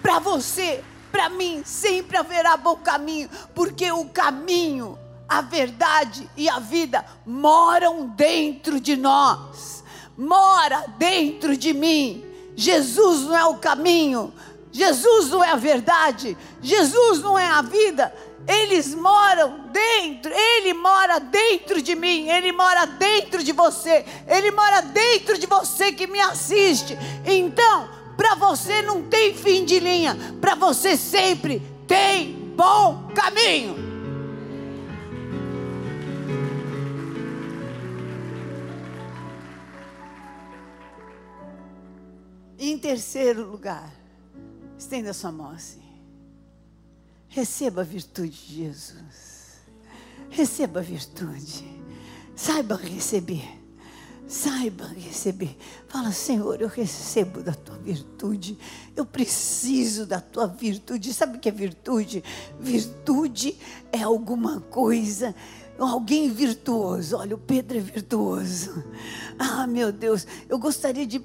Para 0.01 0.19
você, 0.19 0.84
para 1.12 1.29
mim, 1.29 1.62
sempre 1.65 2.17
haverá 2.17 2.55
bom 2.55 2.77
caminho, 2.77 3.29
porque 3.53 3.91
o 3.91 4.05
caminho, 4.05 4.97
a 5.27 5.41
verdade 5.41 6.29
e 6.38 6.47
a 6.49 6.60
vida 6.60 7.05
moram 7.25 8.08
dentro 8.08 8.79
de 8.79 8.95
nós, 8.95 9.84
mora 10.17 10.86
dentro 10.97 11.58
de 11.58 11.73
mim. 11.73 12.23
Jesus 12.55 13.21
não 13.21 13.36
é 13.36 13.45
o 13.45 13.58
caminho, 13.58 14.34
Jesus 14.71 15.29
não 15.29 15.43
é 15.43 15.51
a 15.51 15.55
verdade, 15.55 16.38
Jesus 16.62 17.21
não 17.21 17.38
é 17.38 17.45
a 17.45 17.62
vida, 17.62 18.13
eles 18.47 18.95
moram 18.95 19.67
dentro, 19.71 20.32
Ele 20.34 20.73
mora 20.73 21.19
dentro 21.19 21.82
de 21.82 21.95
mim, 21.95 22.27
Ele 22.29 22.51
mora 22.51 22.86
dentro 22.86 23.43
de 23.43 23.51
você, 23.51 24.05
Ele 24.27 24.51
mora 24.51 24.82
dentro 24.82 25.38
de 25.38 25.45
você 25.45 25.91
que 25.91 26.08
me 26.08 26.19
assiste. 26.19 26.97
Então, 27.25 27.89
para 28.17 28.36
você 28.36 28.82
não 28.82 29.03
tem 29.03 29.36
fim 29.36 29.65
de 29.65 29.79
linha, 29.79 30.17
para 30.41 30.55
você 30.55 30.97
sempre 30.97 31.62
tem 31.88 32.34
bom 32.55 33.10
caminho. 33.13 33.88
Em 42.58 42.77
terceiro 42.77 43.49
lugar, 43.49 43.98
estenda 44.79 45.13
sua 45.13 45.31
mão 45.31 45.51
assim. 45.51 45.81
Receba 47.27 47.81
a 47.81 47.83
virtude 47.83 48.31
de 48.31 48.55
Jesus. 48.55 49.59
Receba 50.29 50.79
a 50.79 50.83
virtude. 50.83 51.65
Saiba 52.35 52.75
receber. 52.75 53.43
Saiba 54.27 54.85
receber. 54.87 55.57
Fala, 55.87 56.11
Senhor, 56.11 56.61
eu 56.61 56.67
recebo 56.67 57.43
da 57.43 57.53
tua 57.53 57.77
virtude. 57.77 58.57
Eu 58.95 59.05
preciso 59.05 60.05
da 60.05 60.21
tua 60.21 60.47
virtude. 60.47 61.13
Sabe 61.13 61.37
o 61.37 61.39
que 61.39 61.49
é 61.49 61.51
virtude? 61.51 62.23
Virtude 62.59 63.57
é 63.91 64.01
alguma 64.01 64.61
coisa 64.61 65.35
alguém 65.77 66.29
virtuoso. 66.29 67.17
Olha, 67.17 67.35
o 67.35 67.39
Pedro 67.39 67.77
é 67.77 67.81
virtuoso. 67.81 68.83
Ah, 69.37 69.65
meu 69.65 69.91
Deus, 69.91 70.27
eu 70.49 70.59
gostaria 70.59 71.05
de, 71.05 71.21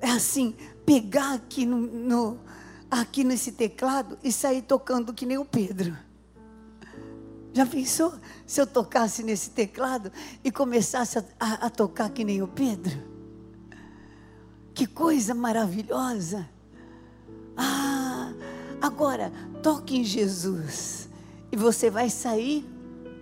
assim, 0.00 0.54
pegar 0.86 1.34
aqui 1.34 1.66
no, 1.66 1.78
no, 1.80 2.38
aqui 2.90 3.24
nesse 3.24 3.52
teclado 3.52 4.18
e 4.22 4.32
sair 4.32 4.62
tocando 4.62 5.12
que 5.12 5.26
nem 5.26 5.38
o 5.38 5.44
Pedro. 5.44 5.96
Já 7.52 7.66
pensou 7.66 8.14
se 8.46 8.60
eu 8.60 8.66
tocasse 8.66 9.22
nesse 9.22 9.50
teclado 9.50 10.12
e 10.44 10.50
começasse 10.50 11.18
a, 11.18 11.24
a, 11.40 11.52
a 11.66 11.70
tocar 11.70 12.10
que 12.10 12.24
nem 12.24 12.42
o 12.42 12.48
Pedro? 12.48 12.96
Que 14.74 14.86
coisa 14.86 15.34
maravilhosa! 15.34 16.48
Ah, 17.56 18.32
agora 18.80 19.32
toque 19.62 19.98
em 19.98 20.04
Jesus 20.04 21.08
e 21.50 21.56
você 21.56 21.90
vai 21.90 22.08
sair 22.08 22.64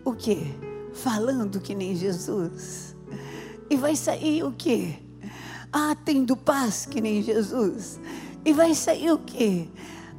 o 0.04 0.12
quê? 0.12 0.38
Falando 0.92 1.60
que 1.60 1.74
nem 1.74 1.96
Jesus. 1.96 2.94
E 3.70 3.76
vai 3.76 3.96
sair 3.96 4.44
o 4.44 4.52
quê? 4.52 4.98
Ah, 5.72 5.96
tendo 6.04 6.36
paz 6.36 6.86
que 6.86 7.00
nem 7.00 7.22
Jesus. 7.22 7.98
E 8.46 8.52
vai 8.52 8.76
sair 8.76 9.10
o 9.10 9.18
quê? 9.18 9.66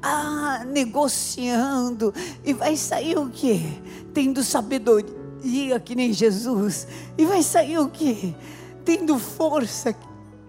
Ah, 0.04 0.66
negociando. 0.68 2.14
E 2.44 2.52
vai 2.52 2.76
sair 2.76 3.18
o 3.18 3.30
quê? 3.30 3.62
Tendo 4.14 4.44
sabedoria 4.44 5.80
que 5.80 5.96
nem 5.96 6.12
Jesus. 6.12 6.86
E 7.18 7.26
vai 7.26 7.42
sair 7.42 7.78
o 7.78 7.88
quê? 7.88 8.36
Tendo 8.84 9.18
força 9.18 9.94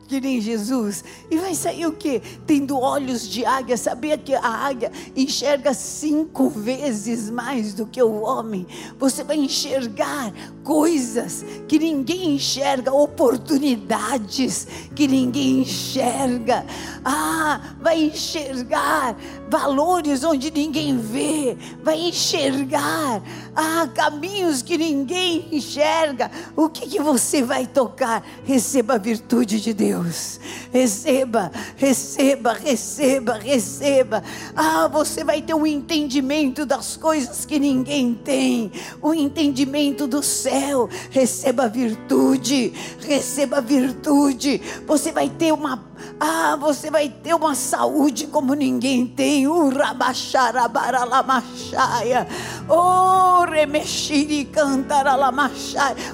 que 0.09 0.21
nem 0.21 0.41
Jesus. 0.41 1.05
E 1.31 1.37
vai 1.37 1.55
sair 1.55 1.87
o 1.87 1.93
quê? 1.93 2.23
Tendo 2.47 2.81
olhos 2.81 3.29
de 3.29 3.45
águia. 3.45 3.77
Sabia 3.77 4.17
que 4.17 4.35
a 4.35 4.49
águia 4.49 4.91
enxerga 5.15 5.75
cinco 5.75 6.49
vezes 6.49 7.31
mais 7.31 7.75
do 7.75 7.87
que 7.87 8.03
o 8.03 8.23
homem? 8.23 8.67
Você 8.99 9.23
vai 9.23 9.37
enxergar 9.37 10.33
coisas 10.65 11.45
que 11.69 11.79
ninguém 11.79 12.37
enxerga, 12.37 12.93
oportunidades 12.93 14.67
que 14.95 15.07
ninguém 15.07 15.61
enxerga. 15.61 16.65
Ah, 17.05 17.75
vai 17.81 18.05
enxergar 18.05 19.15
valores 19.49 20.25
onde 20.25 20.51
ninguém 20.51 20.97
vê, 20.97 21.57
vai 21.83 22.01
enxergar 22.01 23.23
ah, 23.61 23.89
caminhos 23.93 24.63
que 24.63 24.79
ninguém 24.79 25.49
enxerga. 25.51 26.31
O 26.55 26.69
que, 26.69 26.87
que 26.87 27.01
você 27.01 27.43
vai 27.43 27.67
tocar? 27.67 28.25
Receba 28.45 28.95
a 28.95 28.99
virtude 28.99 29.61
de 29.61 29.75
Deus. 29.75 30.39
Receba, 30.73 31.51
receba, 31.77 32.53
receba, 32.53 33.35
receba. 33.35 34.23
Ah, 34.55 34.87
você 34.87 35.25
vai 35.25 35.43
ter 35.43 35.55
um 35.55 35.67
entendimento 35.67 36.65
das 36.65 36.97
coisas 36.97 37.45
que 37.45 37.59
ninguém 37.59 38.15
tem, 38.15 38.71
o 39.03 39.09
um 39.09 39.15
entendimento 39.15 40.07
do 40.07 40.23
céu. 40.23 40.89
Receba 41.11 41.65
a 41.65 41.69
virtude, 41.69 42.73
receba 43.01 43.59
a 43.59 43.61
virtude. 43.61 44.63
Você 44.87 45.11
vai 45.11 45.29
ter 45.29 45.53
uma 45.53 45.89
ah, 46.21 46.57
você 46.57 46.93
vai 46.93 47.09
ter 47.09 47.35
uma 47.35 47.57
saúde 47.57 48.29
como 48.29 48.55
ninguém 48.55 49.05
tem. 49.05 49.49
Urabacharabaralamachaia. 49.49 52.29
Oh, 52.69 53.45
remexiri 53.45 53.48
cantaralamachaia. 53.48 53.48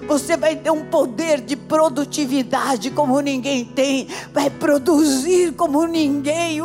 Você 0.07 0.37
vai 0.37 0.57
ter 0.57 0.71
um 0.71 0.85
poder 0.85 1.41
de 1.41 1.57
produtividade 1.57 2.91
como 2.91 3.21
ninguém 3.21 3.65
tem. 3.65 4.09
Vai 4.33 4.51
produzir 4.51 5.53
como 5.53 5.87
ninguém. 5.87 6.61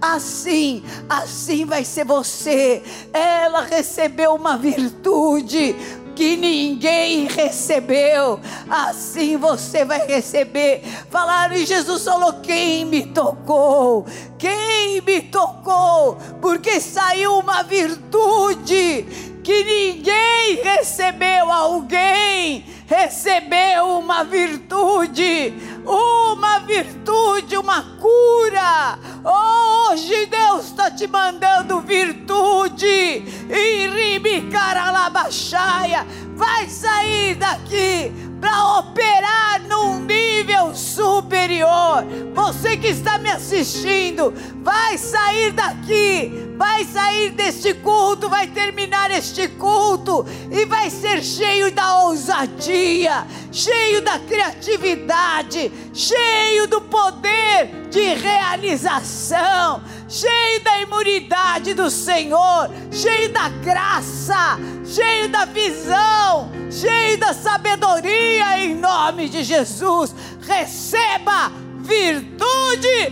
Assim, 0.00 0.82
assim 1.08 1.64
vai 1.64 1.84
ser 1.84 2.04
você. 2.04 2.82
Ela 3.12 3.62
recebeu 3.62 4.34
uma 4.34 4.56
virtude 4.56 5.74
que 6.14 6.36
ninguém 6.36 7.26
recebeu, 7.26 8.40
assim 8.68 9.36
você 9.36 9.84
vai 9.84 10.06
receber. 10.06 10.82
Falaram 11.10 11.54
e 11.56 11.66
Jesus 11.66 12.04
falou: 12.04 12.34
Quem 12.34 12.84
me 12.84 13.06
tocou? 13.06 14.06
Quem 14.38 15.00
me 15.00 15.22
tocou? 15.22 16.16
Porque 16.40 16.80
saiu 16.80 17.38
uma 17.38 17.62
virtude 17.62 19.06
que 19.42 19.64
ninguém 19.64 20.62
recebeu. 20.62 21.52
Alguém 21.52 22.64
recebeu 22.86 23.98
uma 23.98 24.22
virtude, 24.24 25.54
uma 25.84 26.60
virtude, 26.60 27.56
uma 27.56 27.82
cura. 27.98 28.98
Hoje 29.24 30.26
Deus 30.26 30.66
está 30.66 30.88
te 30.90 31.06
mandando 31.06 31.80
virtude. 31.80 33.24
Iribicaralabaxaia. 33.48 36.06
Vai 36.36 36.68
sair 36.68 37.36
daqui 37.36 38.12
para 38.44 38.78
operar 38.78 39.62
num 39.66 40.00
nível 40.00 40.74
superior. 40.74 42.04
Você 42.34 42.76
que 42.76 42.88
está 42.88 43.16
me 43.16 43.30
assistindo, 43.30 44.34
vai 44.62 44.98
sair 44.98 45.50
daqui 45.52 46.44
vai 46.56 46.84
sair 46.84 47.30
deste 47.30 47.74
culto, 47.74 48.28
vai 48.28 48.46
terminar 48.46 49.10
este 49.10 49.48
culto 49.48 50.24
e 50.50 50.64
vai 50.64 50.88
ser 50.88 51.22
cheio 51.22 51.72
da 51.72 52.02
ousadia, 52.02 53.26
cheio 53.50 54.00
da 54.02 54.18
criatividade, 54.20 55.70
cheio 55.92 56.66
do 56.68 56.80
poder 56.80 57.88
de 57.90 58.14
realização, 58.14 59.82
cheio 60.08 60.62
da 60.62 60.80
imunidade 60.80 61.74
do 61.74 61.90
Senhor, 61.90 62.70
cheio 62.90 63.30
da 63.30 63.48
graça, 63.48 64.58
cheio 64.84 65.28
da 65.28 65.44
visão, 65.44 66.50
cheio 66.74 67.16
da 67.18 67.32
sabedoria 67.32 68.58
em 68.58 68.74
nome 68.74 69.28
de 69.28 69.44
Jesus. 69.44 70.14
Receba 70.40 71.52
virtude 71.80 73.10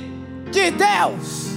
de 0.51 0.71
Deus. 0.73 1.53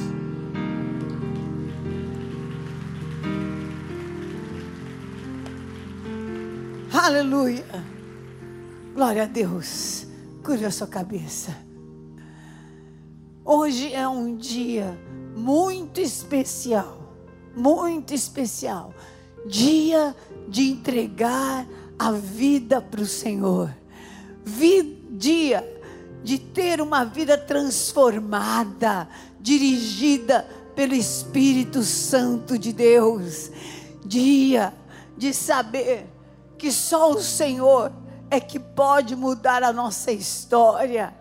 Aleluia. 6.94 7.66
Glória 8.94 9.24
a 9.24 9.26
Deus. 9.26 10.06
Curva 10.44 10.68
a 10.68 10.72
sua 10.72 10.88
cabeça. 10.88 11.58
Hoje 13.44 13.94
é 13.94 14.08
um 14.08 14.38
dia 14.38 14.98
muito 15.36 16.00
especial. 16.00 17.14
Muito 17.56 18.14
especial. 18.14 18.94
Dia 19.48 20.16
de 20.48 20.70
entregar 20.70 21.66
a 21.98 22.12
vida 22.12 22.82
para 22.82 23.02
o 23.02 23.06
Senhor. 23.06 23.74
Vi, 24.44 25.04
dia 25.12 25.64
de 26.24 26.40
ter 26.40 26.82
uma 26.82 27.04
vida 27.04 27.38
transformada, 27.38 29.08
dirigida 29.40 30.48
pelo 30.76 30.94
Espírito 30.94 31.84
Santo 31.84 32.58
de 32.58 32.74
Deus. 32.74 33.52
Dia 34.04 34.74
de 35.18 35.34
saber 35.34 36.08
que 36.58 36.72
só 36.72 37.12
o 37.12 37.22
Senhor 37.22 37.92
é 38.30 38.40
que 38.40 38.60
pode 38.60 39.16
mudar 39.16 39.64
a 39.64 39.72
nossa 39.72 40.12
história. 40.12 41.14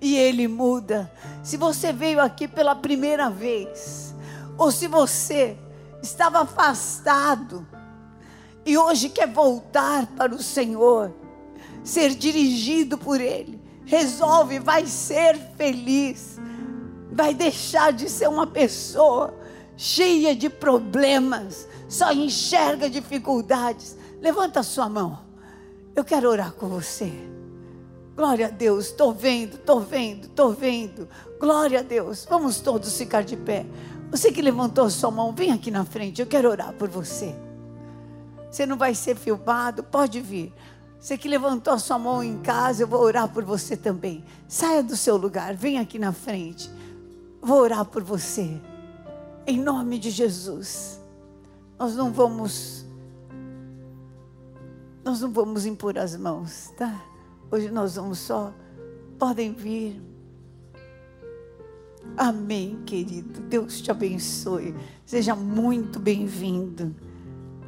E 0.00 0.16
Ele 0.16 0.48
muda. 0.48 1.10
Se 1.42 1.56
você 1.56 1.92
veio 1.92 2.20
aqui 2.20 2.46
pela 2.48 2.74
primeira 2.74 3.30
vez, 3.30 4.14
ou 4.58 4.70
se 4.70 4.86
você 4.86 5.56
estava 6.02 6.40
afastado 6.40 7.66
e 8.70 8.78
hoje 8.78 9.08
quer 9.08 9.28
voltar 9.28 10.06
para 10.08 10.34
o 10.34 10.42
Senhor, 10.42 11.12
ser 11.82 12.10
dirigido 12.10 12.96
por 12.96 13.20
Ele, 13.20 13.60
resolve, 13.84 14.58
vai 14.58 14.86
ser 14.86 15.36
feliz, 15.56 16.38
vai 17.12 17.34
deixar 17.34 17.92
de 17.92 18.08
ser 18.08 18.28
uma 18.28 18.46
pessoa 18.46 19.34
cheia 19.76 20.34
de 20.36 20.48
problemas, 20.48 21.66
só 21.88 22.12
enxerga 22.12 22.88
dificuldades 22.88 23.96
Levanta 24.20 24.60
a 24.60 24.62
sua 24.62 24.88
mão. 24.88 25.18
Eu 25.96 26.04
quero 26.04 26.28
orar 26.28 26.52
com 26.52 26.68
você. 26.68 27.10
Glória 28.14 28.48
a 28.48 28.50
Deus. 28.50 28.86
Estou 28.86 29.14
vendo, 29.14 29.54
estou 29.54 29.80
vendo, 29.80 30.26
estou 30.26 30.52
vendo. 30.52 31.08
Glória 31.40 31.80
a 31.80 31.82
Deus. 31.82 32.26
Vamos 32.28 32.60
todos 32.60 32.96
ficar 32.96 33.22
de 33.22 33.36
pé. 33.36 33.64
Você 34.10 34.30
que 34.30 34.42
levantou 34.42 34.84
a 34.84 34.90
sua 34.90 35.10
mão, 35.10 35.32
vem 35.32 35.52
aqui 35.52 35.70
na 35.70 35.84
frente. 35.86 36.20
Eu 36.20 36.26
quero 36.26 36.50
orar 36.50 36.74
por 36.74 36.88
você. 36.88 37.34
Você 38.50 38.66
não 38.66 38.76
vai 38.76 38.94
ser 38.94 39.16
filmado, 39.16 39.82
pode 39.82 40.20
vir. 40.20 40.52
Você 40.98 41.16
que 41.16 41.28
levantou 41.28 41.72
a 41.72 41.78
sua 41.78 41.98
mão 41.98 42.22
em 42.22 42.38
casa, 42.38 42.82
eu 42.82 42.86
vou 42.86 43.00
orar 43.00 43.28
por 43.28 43.44
você 43.44 43.76
também. 43.76 44.24
Saia 44.48 44.82
do 44.82 44.96
seu 44.96 45.16
lugar, 45.16 45.54
vem 45.54 45.78
aqui 45.78 45.98
na 45.98 46.12
frente. 46.12 46.70
Vou 47.40 47.60
orar 47.60 47.84
por 47.84 48.02
você. 48.02 48.60
Em 49.46 49.58
nome 49.58 49.98
de 49.98 50.10
Jesus. 50.10 51.00
Nós 51.78 51.96
não 51.96 52.12
vamos 52.12 52.84
nós 55.02 55.22
não 55.22 55.32
vamos 55.32 55.64
impor 55.64 55.98
as 55.98 56.14
mãos, 56.14 56.70
tá? 56.76 57.02
Hoje 57.50 57.70
nós 57.70 57.96
vamos 57.96 58.18
só. 58.18 58.52
Podem 59.18 59.52
vir. 59.52 60.00
Amém, 62.16 62.82
querido. 62.84 63.40
Deus 63.40 63.80
te 63.80 63.90
abençoe. 63.90 64.74
Seja 65.06 65.34
muito 65.34 65.98
bem-vindo. 65.98 66.94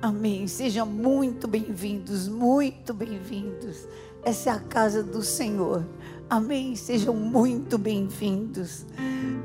Amém. 0.02 0.48
Sejam 0.48 0.84
muito 0.84 1.46
bem-vindos, 1.46 2.26
muito 2.26 2.92
bem-vindos. 2.92 3.86
Essa 4.24 4.50
é 4.50 4.52
a 4.52 4.58
casa 4.58 5.00
do 5.00 5.22
Senhor. 5.22 5.86
Amém. 6.28 6.74
Sejam 6.74 7.14
muito 7.14 7.78
bem-vindos. 7.78 8.84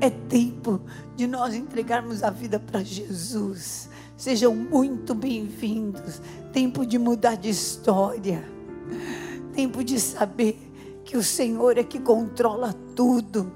É 0.00 0.10
tempo 0.10 0.80
de 1.14 1.28
nós 1.28 1.54
entregarmos 1.54 2.24
a 2.24 2.30
vida 2.30 2.58
para 2.58 2.82
Jesus. 2.82 3.88
Sejam 4.16 4.52
muito 4.52 5.14
bem-vindos. 5.14 6.20
Tempo 6.52 6.84
de 6.84 6.98
mudar 6.98 7.36
de 7.36 7.50
história. 7.50 8.44
Tempo 9.54 9.84
de 9.84 10.00
saber 10.00 10.58
que 11.04 11.16
o 11.16 11.22
Senhor 11.22 11.78
é 11.78 11.84
que 11.84 12.00
controla 12.00 12.74
tudo. 12.96 13.52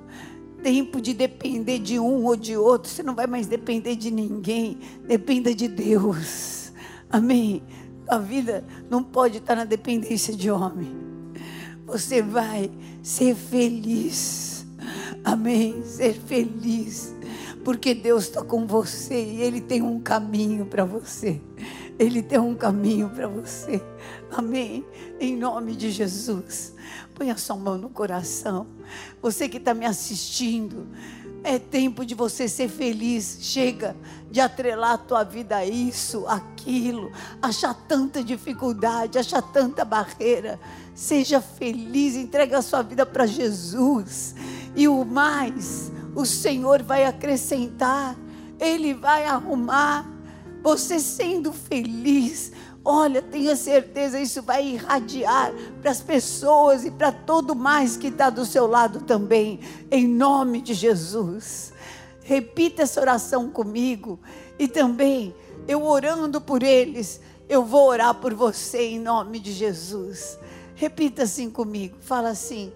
Tempo 0.62 1.00
de 1.00 1.14
depender 1.14 1.80
de 1.80 1.98
um 1.98 2.24
ou 2.26 2.36
de 2.36 2.56
outro. 2.56 2.88
Você 2.88 3.02
não 3.02 3.16
vai 3.16 3.26
mais 3.26 3.48
depender 3.48 3.96
de 3.96 4.08
ninguém. 4.08 4.78
Dependa 5.04 5.52
de 5.52 5.66
Deus. 5.66 6.61
Amém. 7.12 7.62
A 8.08 8.18
vida 8.18 8.64
não 8.90 9.04
pode 9.04 9.38
estar 9.38 9.54
na 9.54 9.64
dependência 9.64 10.34
de 10.34 10.50
homem. 10.50 10.96
Você 11.86 12.22
vai 12.22 12.70
ser 13.02 13.36
feliz. 13.36 14.66
Amém. 15.22 15.84
Ser 15.84 16.14
feliz 16.14 17.14
porque 17.64 17.94
Deus 17.94 18.24
está 18.24 18.42
com 18.42 18.66
você 18.66 19.24
e 19.24 19.42
Ele 19.42 19.60
tem 19.60 19.82
um 19.82 20.00
caminho 20.00 20.66
para 20.66 20.84
você. 20.84 21.40
Ele 21.98 22.22
tem 22.22 22.38
um 22.38 22.54
caminho 22.54 23.08
para 23.10 23.28
você. 23.28 23.80
Amém. 24.30 24.84
Em 25.20 25.36
nome 25.36 25.76
de 25.76 25.90
Jesus. 25.90 26.74
Põe 27.14 27.30
a 27.30 27.36
sua 27.36 27.56
mão 27.56 27.78
no 27.78 27.88
coração. 27.88 28.66
Você 29.20 29.48
que 29.48 29.58
está 29.58 29.74
me 29.74 29.86
assistindo. 29.86 30.88
É 31.44 31.58
tempo 31.58 32.04
de 32.04 32.14
você 32.14 32.48
ser 32.48 32.68
feliz. 32.68 33.38
Chega 33.40 33.96
de 34.30 34.40
atrelar 34.40 34.92
a 34.92 34.98
tua 34.98 35.24
vida 35.24 35.56
a 35.56 35.66
isso, 35.66 36.26
aquilo, 36.26 37.12
achar 37.40 37.74
tanta 37.74 38.22
dificuldade, 38.22 39.18
achar 39.18 39.42
tanta 39.42 39.84
barreira. 39.84 40.58
Seja 40.94 41.40
feliz, 41.40 42.14
entregue 42.14 42.54
a 42.54 42.62
sua 42.62 42.82
vida 42.82 43.04
para 43.04 43.26
Jesus. 43.26 44.34
E 44.74 44.86
o 44.88 45.04
mais, 45.04 45.92
o 46.14 46.24
Senhor 46.24 46.82
vai 46.82 47.04
acrescentar, 47.04 48.16
Ele 48.58 48.94
vai 48.94 49.24
arrumar. 49.26 50.06
Você 50.62 51.00
sendo 51.00 51.52
feliz, 51.52 52.52
olha, 52.84 53.22
tenha 53.22 53.54
certeza, 53.56 54.20
isso 54.20 54.42
vai 54.42 54.66
irradiar 54.66 55.52
para 55.80 55.90
as 55.90 56.00
pessoas 56.00 56.84
e 56.84 56.90
para 56.90 57.12
todo 57.12 57.54
mais 57.54 57.96
que 57.96 58.08
está 58.08 58.30
do 58.30 58.44
seu 58.44 58.66
lado 58.66 59.00
também, 59.00 59.60
em 59.90 60.06
nome 60.06 60.60
de 60.60 60.74
Jesus. 60.74 61.72
Repita 62.22 62.82
essa 62.82 63.00
oração 63.00 63.50
comigo 63.50 64.18
e 64.58 64.68
também 64.68 65.34
eu 65.66 65.84
orando 65.84 66.40
por 66.40 66.62
eles, 66.62 67.20
eu 67.48 67.64
vou 67.64 67.88
orar 67.88 68.14
por 68.14 68.34
você 68.34 68.82
em 68.82 69.00
nome 69.00 69.38
de 69.38 69.52
Jesus. 69.52 70.38
Repita 70.74 71.24
assim 71.24 71.50
comigo, 71.50 71.96
fala 72.00 72.30
assim: 72.30 72.72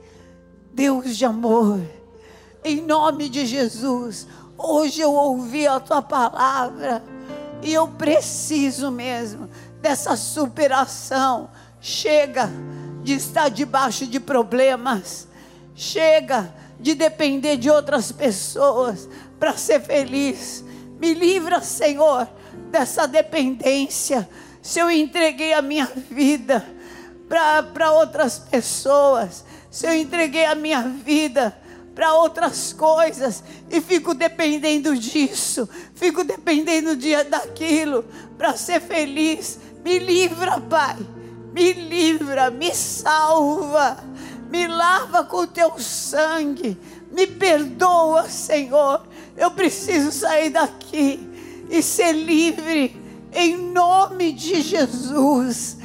Deus 0.73 1.17
de 1.17 1.25
amor 1.25 1.81
em 2.67 2.83
nome 2.83 3.29
de 3.29 3.47
Jesus. 3.47 4.27
Hoje 4.59 5.01
eu 5.01 5.13
ouvi 5.13 5.67
a 5.67 5.79
tua 5.79 6.03
palavra 6.03 7.03
e 7.63 7.73
eu 7.73 7.87
preciso 7.87 8.91
mesmo 8.91 9.49
dessa 9.87 10.17
superação. 10.17 11.49
Chega 11.81 12.51
de 13.05 13.15
estar 13.15 13.49
debaixo 13.49 14.05
de 14.05 14.19
problemas, 14.19 15.29
chega 15.77 16.53
de 16.81 16.93
depender 16.93 17.57
de 17.57 17.71
outras 17.71 18.11
pessoas 18.11 19.09
para 19.39 19.57
ser 19.57 19.81
feliz. 19.81 20.65
Me 20.99 21.15
livra, 21.15 21.61
Senhor, 21.61 22.29
dessa 22.69 23.07
dependência. 23.07 24.29
Se 24.61 24.81
eu 24.81 24.91
entreguei 24.91 25.53
a 25.53 25.63
minha 25.63 25.87
vida 26.11 26.67
para 27.29 27.93
outras 27.93 28.41
pessoas, 28.41 29.45
se 29.71 29.87
eu 29.87 29.95
entreguei 29.95 30.47
a 30.47 30.57
minha 30.57 30.83
vida 30.83 31.57
para 31.95 32.13
outras 32.15 32.73
coisas 32.73 33.45
e 33.71 33.81
fico 33.81 34.15
dependendo 34.15 34.97
disso, 34.97 35.69
fico 35.95 36.25
dependendo 36.25 36.97
de, 36.97 37.23
daquilo 37.25 38.05
para 38.37 38.57
ser 38.57 38.81
feliz. 38.81 39.61
Me 39.87 40.01
livra, 40.01 40.61
Pai, 40.61 40.97
me 41.53 41.73
livra, 41.73 42.51
me 42.51 42.75
salva, 42.75 43.97
me 44.51 44.67
lava 44.67 45.23
com 45.23 45.47
teu 45.47 45.79
sangue, 45.79 46.77
me 47.13 47.25
perdoa, 47.25 48.29
Senhor. 48.29 49.07
Eu 49.37 49.53
preciso 49.53 50.11
sair 50.11 50.51
daqui 50.51 51.21
e 51.71 51.81
ser 51.85 52.11
livre 52.11 53.01
em 53.33 53.57
nome 53.57 54.33
de 54.33 54.61
Jesus. 54.61 55.77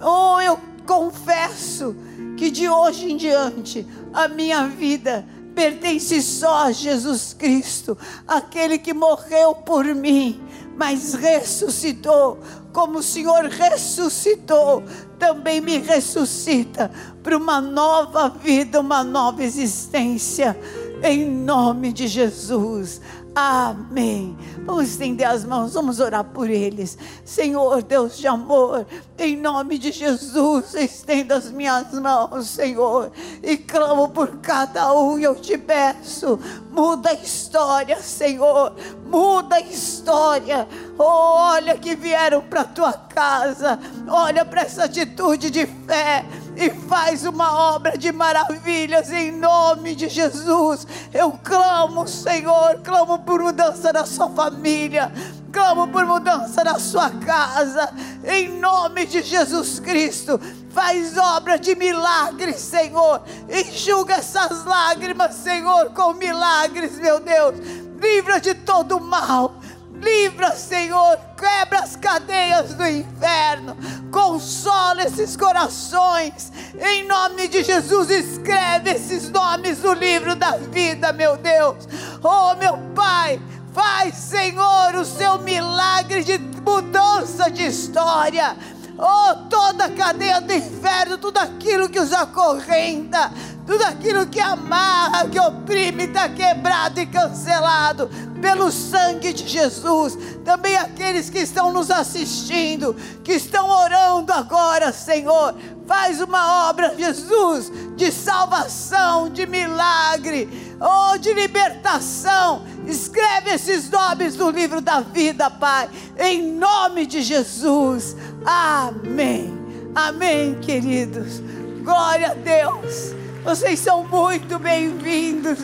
Oh, 0.00 0.40
eu 0.40 0.58
confesso 0.84 1.94
que 2.36 2.50
de 2.50 2.68
hoje 2.68 3.12
em 3.12 3.16
diante 3.16 3.86
a 4.12 4.26
minha 4.26 4.66
vida 4.66 5.24
pertence 5.54 6.20
só 6.22 6.64
a 6.64 6.72
Jesus 6.72 7.32
Cristo, 7.32 7.96
aquele 8.26 8.78
que 8.78 8.92
morreu 8.92 9.54
por 9.54 9.84
mim, 9.84 10.42
mas 10.76 11.14
ressuscitou. 11.14 12.40
Como 12.74 12.98
o 12.98 13.02
Senhor 13.04 13.44
ressuscitou, 13.44 14.82
também 15.16 15.60
me 15.60 15.78
ressuscita 15.78 16.90
para 17.22 17.36
uma 17.36 17.60
nova 17.60 18.28
vida, 18.28 18.80
uma 18.80 19.04
nova 19.04 19.44
existência. 19.44 20.58
Em 21.00 21.24
nome 21.24 21.92
de 21.92 22.08
Jesus. 22.08 23.00
Amém. 23.34 24.38
Vamos 24.64 24.90
estender 24.90 25.26
as 25.26 25.44
mãos, 25.44 25.74
vamos 25.74 25.98
orar 25.98 26.22
por 26.22 26.48
eles. 26.48 26.96
Senhor, 27.24 27.82
Deus 27.82 28.16
de 28.16 28.28
amor, 28.28 28.86
em 29.18 29.36
nome 29.36 29.76
de 29.76 29.90
Jesus, 29.90 30.74
estenda 30.74 31.34
as 31.34 31.50
minhas 31.50 31.92
mãos, 31.94 32.46
Senhor, 32.46 33.10
e 33.42 33.56
clamo 33.56 34.08
por 34.08 34.38
cada 34.38 34.94
um. 34.94 35.18
Eu 35.18 35.34
te 35.34 35.58
peço, 35.58 36.38
muda 36.70 37.10
a 37.10 37.14
história, 37.14 38.00
Senhor, 38.00 38.72
muda 39.04 39.56
a 39.56 39.60
história. 39.60 40.68
Oh, 40.96 41.02
olha 41.02 41.76
que 41.76 41.96
vieram 41.96 42.40
para 42.40 42.62
tua 42.62 42.92
casa, 42.92 43.80
olha 44.08 44.44
para 44.44 44.62
essa 44.62 44.84
atitude 44.84 45.50
de 45.50 45.66
fé 45.66 46.24
e 46.56 46.70
faz 46.70 47.24
uma 47.24 47.74
obra 47.74 47.96
de 47.96 48.12
maravilhas 48.12 49.10
em 49.10 49.32
nome 49.32 49.94
de 49.94 50.08
Jesus. 50.08 50.86
Eu 51.12 51.32
clamo, 51.42 52.06
Senhor, 52.06 52.80
clamo 52.82 53.18
por 53.20 53.40
mudança 53.40 53.92
na 53.92 54.06
sua 54.06 54.28
família, 54.30 55.12
clamo 55.52 55.88
por 55.88 56.04
mudança 56.04 56.62
na 56.64 56.78
sua 56.78 57.10
casa, 57.10 57.92
em 58.24 58.58
nome 58.58 59.06
de 59.06 59.22
Jesus 59.22 59.80
Cristo. 59.80 60.40
Faz 60.70 61.16
obra 61.16 61.58
de 61.58 61.74
milagres, 61.74 62.56
Senhor. 62.56 63.22
Enxuga 63.48 64.14
essas 64.14 64.64
lágrimas, 64.64 65.34
Senhor, 65.36 65.90
com 65.90 66.12
milagres, 66.14 66.98
meu 66.98 67.20
Deus. 67.20 67.54
Livra 68.00 68.40
de 68.40 68.54
todo 68.54 69.00
mal 69.00 69.54
Livra, 69.94 70.52
Senhor, 70.56 71.18
quebra 71.36 71.80
as 71.80 71.96
cadeias 71.96 72.74
do 72.74 72.86
inferno, 72.86 73.76
consola 74.10 75.04
esses 75.04 75.36
corações. 75.36 76.52
Em 76.78 77.06
nome 77.06 77.48
de 77.48 77.62
Jesus, 77.62 78.10
escreve 78.10 78.90
esses 78.90 79.30
nomes 79.30 79.78
no 79.80 79.92
livro 79.92 80.34
da 80.34 80.56
vida, 80.56 81.12
meu 81.12 81.36
Deus. 81.36 81.88
Oh, 82.22 82.54
meu 82.56 82.76
Pai, 82.94 83.40
faz, 83.72 84.14
Senhor, 84.14 84.94
o 84.96 85.04
seu 85.04 85.38
milagre 85.38 86.24
de 86.24 86.38
mudança 86.38 87.50
de 87.50 87.66
história. 87.66 88.56
Oh, 88.96 89.34
toda 89.48 89.86
a 89.86 89.90
cadeia 89.90 90.40
do 90.40 90.52
inferno, 90.52 91.18
tudo 91.18 91.38
aquilo 91.38 91.88
que 91.88 91.98
os 91.98 92.12
acorrenta, 92.12 93.32
tudo 93.66 93.82
aquilo 93.82 94.26
que 94.26 94.38
amarra, 94.38 95.28
que 95.28 95.40
oprime, 95.40 96.04
está 96.04 96.28
quebrado 96.28 97.00
e 97.00 97.06
cancelado 97.06 98.08
pelo 98.40 98.70
sangue 98.70 99.32
de 99.32 99.48
Jesus. 99.48 100.16
Também 100.44 100.76
aqueles 100.76 101.28
que 101.28 101.38
estão 101.38 101.72
nos 101.72 101.90
assistindo, 101.90 102.94
que 103.24 103.32
estão 103.32 103.68
orando 103.68 104.32
agora, 104.32 104.92
Senhor, 104.92 105.54
faz 105.86 106.20
uma 106.20 106.68
obra, 106.68 106.94
Jesus, 106.96 107.72
de 107.96 108.12
salvação, 108.12 109.28
de 109.28 109.46
milagre, 109.46 110.63
oh, 110.80 111.18
de 111.18 111.32
libertação. 111.32 112.62
Escreve 112.86 113.50
esses 113.50 113.90
nomes 113.90 114.36
no 114.36 114.50
livro 114.50 114.80
da 114.80 115.00
vida, 115.00 115.50
Pai, 115.50 115.88
em 116.18 116.52
nome 116.52 117.06
de 117.06 117.22
Jesus. 117.22 118.16
Amém. 118.44 119.52
Amém, 119.94 120.54
queridos. 120.60 121.40
Glória 121.82 122.32
a 122.32 122.34
Deus. 122.34 123.14
Vocês 123.44 123.78
são 123.78 124.04
muito 124.04 124.58
bem-vindos. 124.58 125.58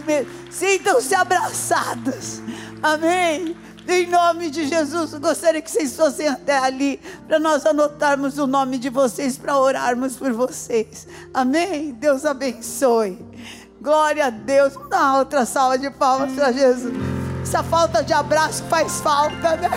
Sintam-se 0.50 1.14
abraçados. 1.14 2.40
Amém. 2.82 3.56
Em 3.88 4.06
nome 4.06 4.50
de 4.50 4.68
Jesus, 4.68 5.14
gostaria 5.14 5.61
que 5.61 5.70
vocês 5.70 5.96
fossem 5.96 6.28
até 6.28 6.56
ali 6.56 7.00
para 7.26 7.40
nós 7.40 7.66
anotarmos 7.66 8.38
o 8.38 8.46
nome 8.46 8.78
de 8.78 8.88
vocês 8.88 9.36
para 9.36 9.58
orarmos 9.58 10.16
por 10.16 10.32
vocês. 10.32 11.08
Amém. 11.34 11.92
Deus 11.92 12.24
abençoe. 12.24 13.18
Glória 13.81 14.26
a 14.26 14.31
Deus. 14.31 14.74
Vamos 14.74 14.91
dar 14.91 15.18
outra 15.18 15.47
salva 15.47 15.78
de 15.78 15.91
palmas 15.91 16.33
para 16.33 16.53
Jesus. 16.53 16.93
Essa 17.43 17.62
falta 17.62 18.03
de 18.03 18.12
abraço 18.12 18.62
faz 18.64 19.01
falta, 19.01 19.57
né? 19.57 19.70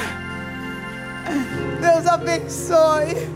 Deus 1.79 2.05
abençoe. 2.05 3.31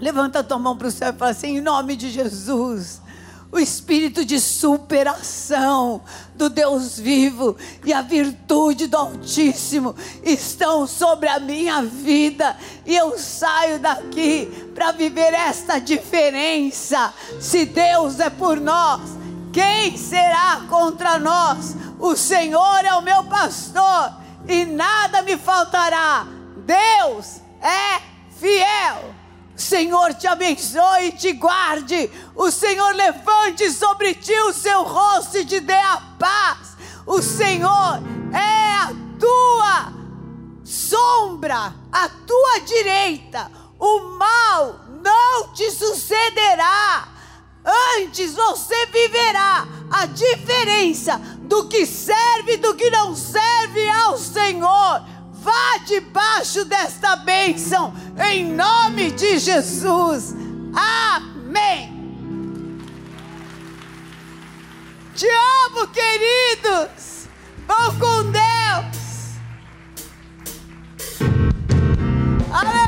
Levanta 0.00 0.38
a 0.38 0.42
tua 0.42 0.58
mão 0.58 0.76
para 0.76 0.88
o 0.88 0.90
céu 0.90 1.10
e 1.10 1.16
fala 1.16 1.32
assim: 1.32 1.58
em 1.58 1.60
nome 1.60 1.96
de 1.96 2.10
Jesus. 2.10 3.02
O 3.50 3.58
espírito 3.58 4.26
de 4.26 4.38
superação 4.38 6.02
do 6.34 6.50
Deus 6.50 6.98
vivo 6.98 7.56
e 7.82 7.94
a 7.94 8.02
virtude 8.02 8.86
do 8.86 8.96
Altíssimo 8.96 9.96
estão 10.22 10.86
sobre 10.86 11.28
a 11.28 11.40
minha 11.40 11.82
vida, 11.82 12.54
e 12.84 12.94
eu 12.94 13.18
saio 13.18 13.78
daqui 13.78 14.46
para 14.74 14.92
viver 14.92 15.32
esta 15.32 15.78
diferença. 15.78 17.14
Se 17.40 17.64
Deus 17.64 18.20
é 18.20 18.28
por 18.28 18.60
nós, 18.60 19.00
quem 19.50 19.96
será 19.96 20.60
contra 20.68 21.18
nós? 21.18 21.74
O 21.98 22.14
Senhor 22.14 22.84
é 22.84 22.92
o 22.94 23.02
meu 23.02 23.24
pastor 23.24 24.12
e 24.46 24.66
nada 24.66 25.22
me 25.22 25.38
faltará. 25.38 26.26
Deus 26.66 27.40
é 27.62 28.02
fiel. 28.38 29.17
Senhor 29.58 30.14
te 30.14 30.26
abençoe 30.26 31.08
e 31.08 31.12
te 31.12 31.32
guarde. 31.32 32.10
O 32.34 32.50
Senhor 32.50 32.94
levante 32.94 33.70
sobre 33.72 34.14
ti 34.14 34.32
o 34.42 34.52
seu 34.52 34.84
rosto 34.84 35.38
e 35.38 35.44
te 35.44 35.58
dê 35.58 35.74
a 35.74 36.00
paz. 36.18 36.76
O 37.04 37.20
Senhor 37.20 38.00
é 38.32 38.74
a 38.74 38.92
tua 39.18 39.92
sombra, 40.64 41.74
a 41.90 42.08
tua 42.08 42.60
direita. 42.60 43.50
O 43.78 44.00
mal 44.16 44.80
não 45.02 45.52
te 45.52 45.70
sucederá. 45.70 47.08
Antes 47.96 48.34
você 48.34 48.86
viverá 48.86 49.66
a 49.90 50.06
diferença 50.06 51.18
do 51.42 51.68
que 51.68 51.84
serve 51.84 52.54
e 52.54 52.56
do 52.58 52.74
que 52.74 52.90
não 52.90 53.14
serve 53.14 53.88
ao 53.90 54.16
Senhor 54.16 55.02
Vá 55.40 55.78
debaixo 55.86 56.64
desta 56.64 57.14
bênção, 57.16 57.94
em 58.30 58.52
nome 58.52 59.12
de 59.12 59.38
Jesus. 59.38 60.34
Amém. 60.74 61.96
Te 65.14 65.26
amo, 65.66 65.88
queridos. 65.88 67.28
Vão 67.66 67.98
com 67.98 68.30
Deus. 68.32 68.98
Aleluia. 72.52 72.87